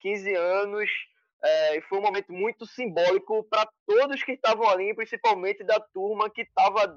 15 0.00 0.34
anos. 0.34 0.90
É, 1.44 1.80
foi 1.82 1.98
um 1.98 2.02
momento 2.02 2.32
muito 2.32 2.66
simbólico 2.66 3.44
para 3.44 3.68
todos 3.86 4.22
que 4.22 4.32
estavam 4.32 4.68
ali, 4.68 4.94
principalmente 4.94 5.62
da 5.62 5.78
turma 5.78 6.30
que 6.30 6.42
estava 6.42 6.96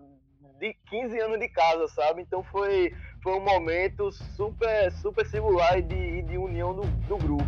de 0.59 0.75
15 0.89 1.19
anos 1.19 1.39
de 1.39 1.49
casa, 1.49 1.87
sabe? 1.89 2.21
Então 2.21 2.43
foi, 2.43 2.93
foi 3.23 3.33
um 3.33 3.41
momento 3.41 4.11
super, 4.11 4.91
super 4.93 5.25
singular 5.25 5.81
de, 5.81 6.21
de 6.23 6.37
união 6.37 6.73
do, 6.73 6.81
do 7.07 7.17
grupo. 7.17 7.43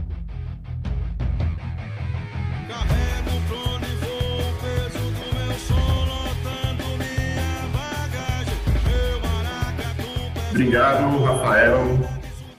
Carrego 2.68 3.32
vou, 3.50 3.76
o 3.76 4.54
peso 4.62 5.00
do 5.12 5.28
meu 5.36 5.54
som, 5.60 6.06
lotando 6.06 6.86
minha 6.98 7.68
bagagem. 7.74 8.60
Meu 8.88 10.52
Obrigado, 10.52 11.24
Rafael. 11.24 12.11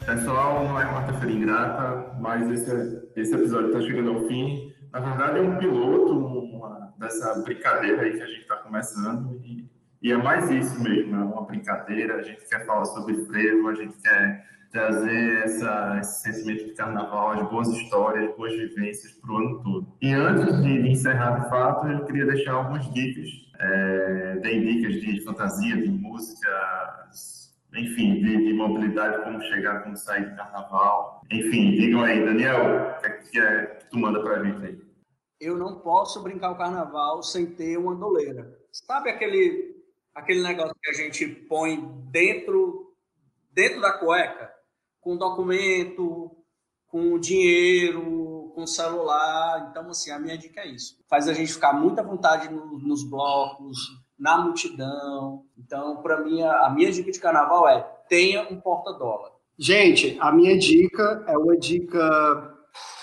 Pessoal, 0.05 0.65
não 0.65 0.81
é 0.81 0.85
quarta-feira 0.85 1.33
ingrata, 1.33 2.17
mas 2.19 2.51
esse, 2.51 3.09
esse 3.15 3.35
episódio 3.35 3.69
está 3.69 3.81
chegando 3.81 4.11
ao 4.11 4.27
fim. 4.27 4.75
Na 4.93 4.99
verdade, 4.99 5.38
é 5.38 5.43
um 5.43 5.57
piloto 5.59 6.12
uma, 6.12 6.93
dessa 6.99 7.41
brincadeira 7.43 8.03
aí 8.03 8.12
que 8.12 8.23
a 8.23 8.27
gente 8.27 8.41
está 8.41 8.57
começando. 8.57 9.41
E, 9.45 9.65
e, 10.03 10.11
é 10.11 10.17
mais 10.17 10.51
isso 10.51 10.83
mesmo, 10.83 11.15
é 11.15 11.25
uma 11.25 11.43
brincadeira. 11.43 12.17
A 12.17 12.23
gente 12.23 12.45
quer 12.49 12.67
falar 12.67 12.85
sobre 12.87 13.25
frevo, 13.27 13.69
a 13.69 13.75
gente 13.75 13.97
quer 14.03 14.45
trazer 14.73 15.45
essa, 15.45 15.99
esse 16.01 16.23
sentimento 16.23 16.65
de 16.67 16.73
carnaval, 16.73 17.33
as 17.33 17.49
boas 17.49 17.69
histórias, 17.69 18.31
as 18.31 18.37
boas 18.37 18.53
vivências 18.55 19.12
para 19.12 19.33
o 19.33 19.37
ano 19.37 19.62
todo. 19.62 19.87
E 20.03 20.12
antes 20.12 20.62
de 20.62 20.91
encerrar 20.91 21.41
de 21.41 21.49
fato, 21.49 21.87
eu 21.87 22.05
queria 22.05 22.27
deixar 22.27 22.55
algumas 22.55 22.93
dicas. 22.93 23.29
É, 23.61 24.41
dicas 24.43 24.95
de 24.95 25.21
fantasia, 25.25 25.77
de 25.77 25.88
música, 25.88 26.49
enfim, 27.75 28.21
de, 28.21 28.47
de, 28.47 28.53
mobilidade, 28.53 29.25
como 29.25 29.41
chegar, 29.43 29.83
como 29.83 29.97
sair 29.97 30.29
de 30.29 30.37
carnaval. 30.37 31.23
Enfim, 31.31 31.73
digam 31.73 32.03
aí, 32.03 32.25
Daniel, 32.25 32.97
o 32.97 33.01
que 33.01 33.07
é 33.07 33.11
que, 33.11 33.39
é 33.39 33.67
que 33.67 33.91
tu 33.91 33.99
manda 33.99 34.23
pra 34.23 34.45
gente 34.45 34.65
aí? 34.65 34.81
Eu 35.41 35.57
não 35.57 35.81
posso 35.81 36.23
brincar 36.23 36.51
o 36.51 36.59
carnaval 36.59 37.23
sem 37.23 37.47
ter 37.47 37.77
uma 37.77 37.95
doleira. 37.95 38.59
Sabe 38.71 39.11
aquele 39.11 39.73
aquele 40.15 40.43
negócio 40.43 40.77
que 40.81 40.91
a 40.91 40.95
gente 40.95 41.27
põe 41.27 41.81
dentro, 42.11 42.95
dentro 43.51 43.81
da 43.81 43.93
cueca, 43.93 44.53
com 45.01 45.17
documento, 45.17 46.31
com 46.87 47.19
dinheiro, 47.19 48.53
com 48.55 48.67
celular. 48.67 49.69
Então, 49.71 49.89
assim, 49.89 50.11
a 50.11 50.19
minha 50.19 50.37
dica 50.37 50.61
é 50.61 50.69
isso. 50.69 51.03
Faz 51.09 51.29
a 51.29 51.33
gente 51.33 51.53
ficar 51.53 51.73
muito 51.73 51.99
à 51.99 52.03
vontade 52.03 52.49
no, 52.51 52.79
nos 52.79 53.03
blocos, 53.09 53.79
na 54.23 54.39
multidão. 54.39 55.45
Então, 55.59 55.97
para 55.97 56.21
mim, 56.21 56.43
a, 56.43 56.67
a 56.67 56.71
minha 56.71 56.93
dica 56.93 57.11
de 57.11 57.19
carnaval 57.19 57.69
é 57.69 57.81
tenha 58.09 58.47
um 58.49 58.61
porta-dólar. 58.61 59.33
Gente, 59.59 60.17
a 60.21 60.31
minha 60.31 60.57
dica 60.57 61.25
é 61.27 61.37
uma 61.37 61.57
dica 61.57 62.57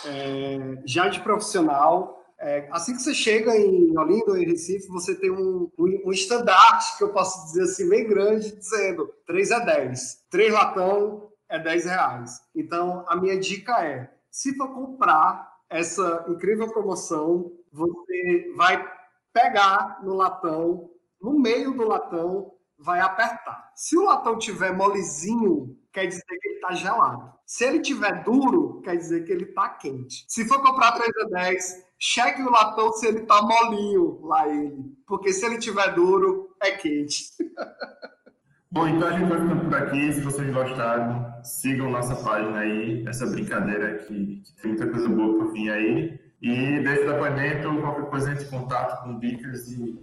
é, 0.05 0.77
já 0.85 1.09
de 1.09 1.19
profissional. 1.19 2.23
É, 2.39 2.69
assim 2.71 2.93
que 2.93 3.01
você 3.01 3.13
chega 3.13 3.53
em 3.53 3.97
Olinda 3.97 4.31
ou 4.31 4.37
em 4.37 4.45
Recife, 4.45 4.87
você 4.87 5.13
tem 5.13 5.29
um, 5.29 5.69
um, 5.77 6.11
estandarte, 6.11 6.97
que 6.97 7.03
eu 7.03 7.09
posso 7.09 7.45
dizer 7.47 7.63
assim, 7.63 7.89
bem 7.89 8.07
grande, 8.07 8.55
dizendo 8.55 9.13
3 9.27 9.51
é 9.51 9.65
10. 9.65 10.25
3 10.29 10.53
latão 10.53 11.29
é 11.49 11.59
10 11.59 11.83
reais. 11.83 12.39
Então, 12.55 13.03
a 13.09 13.17
minha 13.17 13.37
dica 13.37 13.83
é, 13.83 14.09
se 14.31 14.55
for 14.55 14.73
comprar 14.73 15.49
essa 15.69 16.25
incrível 16.29 16.71
promoção, 16.71 17.51
você 17.73 18.53
vai 18.55 18.87
pegar 19.33 19.99
no 20.03 20.15
latão, 20.15 20.89
no 21.21 21.39
meio 21.39 21.73
do 21.73 21.87
latão, 21.87 22.51
vai 22.77 22.99
apertar. 22.99 23.71
Se 23.75 23.97
o 23.97 24.05
latão 24.05 24.37
tiver 24.37 24.71
molezinho, 24.75 25.77
quer 25.91 26.05
dizer 26.05 26.23
que 26.25 26.47
ele 26.47 26.55
está 26.55 26.73
gelado. 26.73 27.33
Se 27.45 27.65
ele 27.65 27.79
tiver 27.81 28.23
duro, 28.23 28.81
quer 28.81 28.95
dizer 28.95 29.25
que 29.25 29.31
ele 29.31 29.45
está 29.45 29.69
quente. 29.69 30.23
Se 30.27 30.47
for 30.47 30.61
comprar 30.61 30.93
3 30.93 31.09
a 31.23 31.29
10, 31.41 31.85
cheque 31.97 32.41
o 32.41 32.49
latão 32.49 32.91
se 32.93 33.07
ele 33.07 33.19
está 33.19 33.41
molinho 33.41 34.19
lá 34.23 34.47
ele. 34.47 34.97
Porque 35.07 35.33
se 35.33 35.45
ele 35.45 35.57
tiver 35.57 35.93
duro, 35.93 36.55
é 36.61 36.71
quente. 36.71 37.25
Bom, 38.71 38.87
então 38.87 39.07
a 39.07 39.11
gente 39.13 39.27
vai 39.27 39.41
ficando 39.41 39.65
por 39.65 39.75
aqui. 39.75 40.13
Se 40.13 40.21
vocês 40.21 40.53
gostaram, 40.53 41.43
sigam 41.43 41.89
nossa 41.89 42.15
página 42.15 42.59
aí, 42.59 43.03
essa 43.07 43.25
brincadeira 43.25 43.97
que, 43.97 44.43
que 44.45 44.61
tem 44.61 44.71
muita 44.71 44.87
coisa 44.87 45.09
boa 45.09 45.39
por 45.39 45.51
vir 45.51 45.71
aí. 45.71 46.19
E 46.39 46.79
desde 46.79 47.05
o 47.05 47.11
depoimento, 47.11 47.81
qualquer 47.81 48.09
coisa 48.09 48.31
entre 48.31 48.45
em 48.45 48.49
contato 48.49 49.03
com 49.03 49.17
Bickers 49.17 49.71
e 49.71 49.99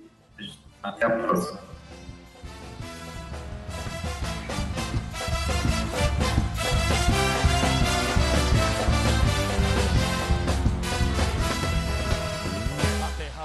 até 0.88 1.06
a 1.06 1.10
próxima. 1.10 1.66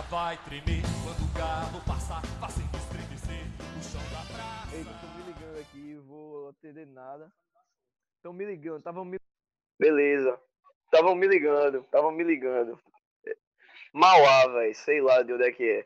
vai 0.09 0.37
tremer 0.43 0.81
quando 1.05 1.23
o 1.23 1.33
carro 1.33 1.81
passar, 1.87 2.21
faça 2.41 2.59
estremecer 2.59 3.45
o 3.79 3.81
chão 3.81 4.01
da 4.11 4.33
praça. 4.33 4.75
Eita, 4.75 4.89
tô 4.99 5.07
me 5.07 5.23
ligando 5.23 5.59
aqui, 5.59 5.95
vou 6.05 6.49
atender 6.49 6.85
nada. 6.87 7.31
Estão 8.17 8.33
me 8.33 8.43
ligando, 8.43 8.79
estavam 8.79 9.05
me. 9.05 9.17
Beleza. 9.79 10.37
Estavam 10.83 11.15
me 11.15 11.27
ligando, 11.27 11.79
estavam 11.79 12.11
me 12.11 12.25
ligando. 12.25 12.77
Mauá, 13.93 14.47
velho, 14.47 14.75
sei 14.75 15.01
lá 15.01 15.21
de 15.21 15.31
onde 15.31 15.43
é 15.45 15.51
que 15.53 15.63
é. 15.63 15.85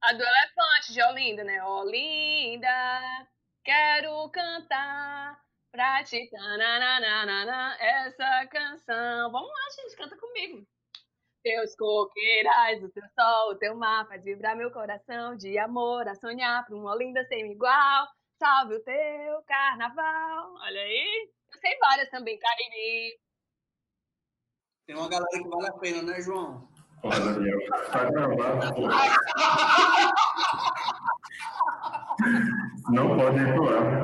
A 0.00 0.12
do 0.12 0.22
elefante 0.22 0.92
de 0.92 1.02
Olinda, 1.02 1.42
né? 1.42 1.62
Olinda, 1.64 2.68
quero 3.64 4.28
cantar 4.30 5.40
pra 5.72 6.04
ti, 6.04 6.30
essa 7.80 8.46
canção. 8.46 9.32
Vamos 9.32 9.48
lá, 9.48 9.82
gente, 9.82 9.96
canta 9.96 10.16
comigo. 10.16 10.66
Teus 11.42 11.74
coqueirais, 11.74 12.82
o 12.82 12.88
teu 12.90 13.02
sol, 13.18 13.50
o 13.52 13.58
teu 13.58 13.74
mar 13.74 14.06
faz 14.06 14.22
vibrar 14.22 14.56
meu 14.56 14.70
coração 14.70 15.36
de 15.36 15.58
amor 15.58 16.06
a 16.06 16.14
sonhar 16.14 16.64
pra 16.64 16.76
uma 16.76 16.92
Olinda 16.92 17.24
sem 17.24 17.50
igual. 17.50 18.08
Salve 18.38 18.76
o 18.76 18.84
teu 18.84 19.42
carnaval. 19.46 20.54
Olha 20.60 20.80
aí. 20.80 21.30
Eu 21.52 21.58
sei 21.58 21.76
várias 21.78 22.08
também, 22.10 22.38
Cariri. 22.38 23.18
Tem 24.86 24.96
uma 24.96 25.08
galera 25.08 25.42
que 25.42 25.48
vale 25.48 25.68
a 25.68 25.72
pena, 25.72 26.02
né, 26.02 26.20
João? 26.20 26.67
Porra, 27.00 27.20
Daniel, 27.20 27.58
tá 27.92 28.10
gravado, 28.10 28.74
porra. 28.74 28.94
Não 32.90 33.16
pode 33.16 33.38
ir 33.38 33.54
pro 33.54 33.68
ar. 33.68 33.98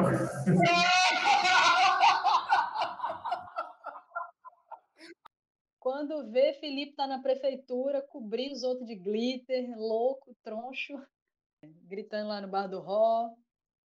Quando 5.81 6.31
vê, 6.31 6.55
Felipe 6.55 6.95
tá 6.95 7.07
na 7.07 7.21
prefeitura, 7.21 8.01
cobrir 8.01 8.53
os 8.53 8.63
outros 8.63 8.87
de 8.87 8.95
glitter, 8.95 9.77
louco, 9.77 10.35
troncho, 10.43 10.95
gritando 11.83 12.29
lá 12.29 12.41
no 12.41 12.49
bar 12.49 12.69
do 12.69 12.81
Ró. 12.81 13.35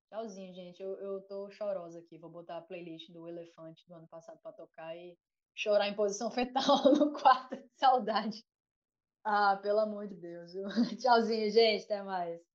Tchauzinho, 0.09 0.55
gente. 0.55 0.83
Eu, 0.83 0.94
eu 1.01 1.21
tô 1.23 1.51
chorosa 1.51 1.99
aqui. 1.99 2.16
Vou 2.18 2.31
botar 2.31 2.59
a 2.59 2.62
playlist 2.62 3.11
do 3.11 3.29
Elefante 3.29 3.87
do 3.87 3.94
ano 3.94 4.07
passado 4.09 4.38
pra 4.42 4.53
tocar 4.53 4.97
e 4.97 5.18
chorar 5.55 5.88
em 5.88 5.94
posição 5.94 6.31
fetal 6.31 6.62
no 6.94 7.12
quarto 7.12 7.57
de 7.57 7.68
saudade. 7.77 8.44
Ah, 9.25 9.57
pelo 9.63 9.79
amor 9.81 10.09
de 10.09 10.15
Deus. 10.17 10.53
Tchauzinho, 10.99 11.51
gente. 11.51 11.85
Até 11.85 12.03
mais. 12.03 12.48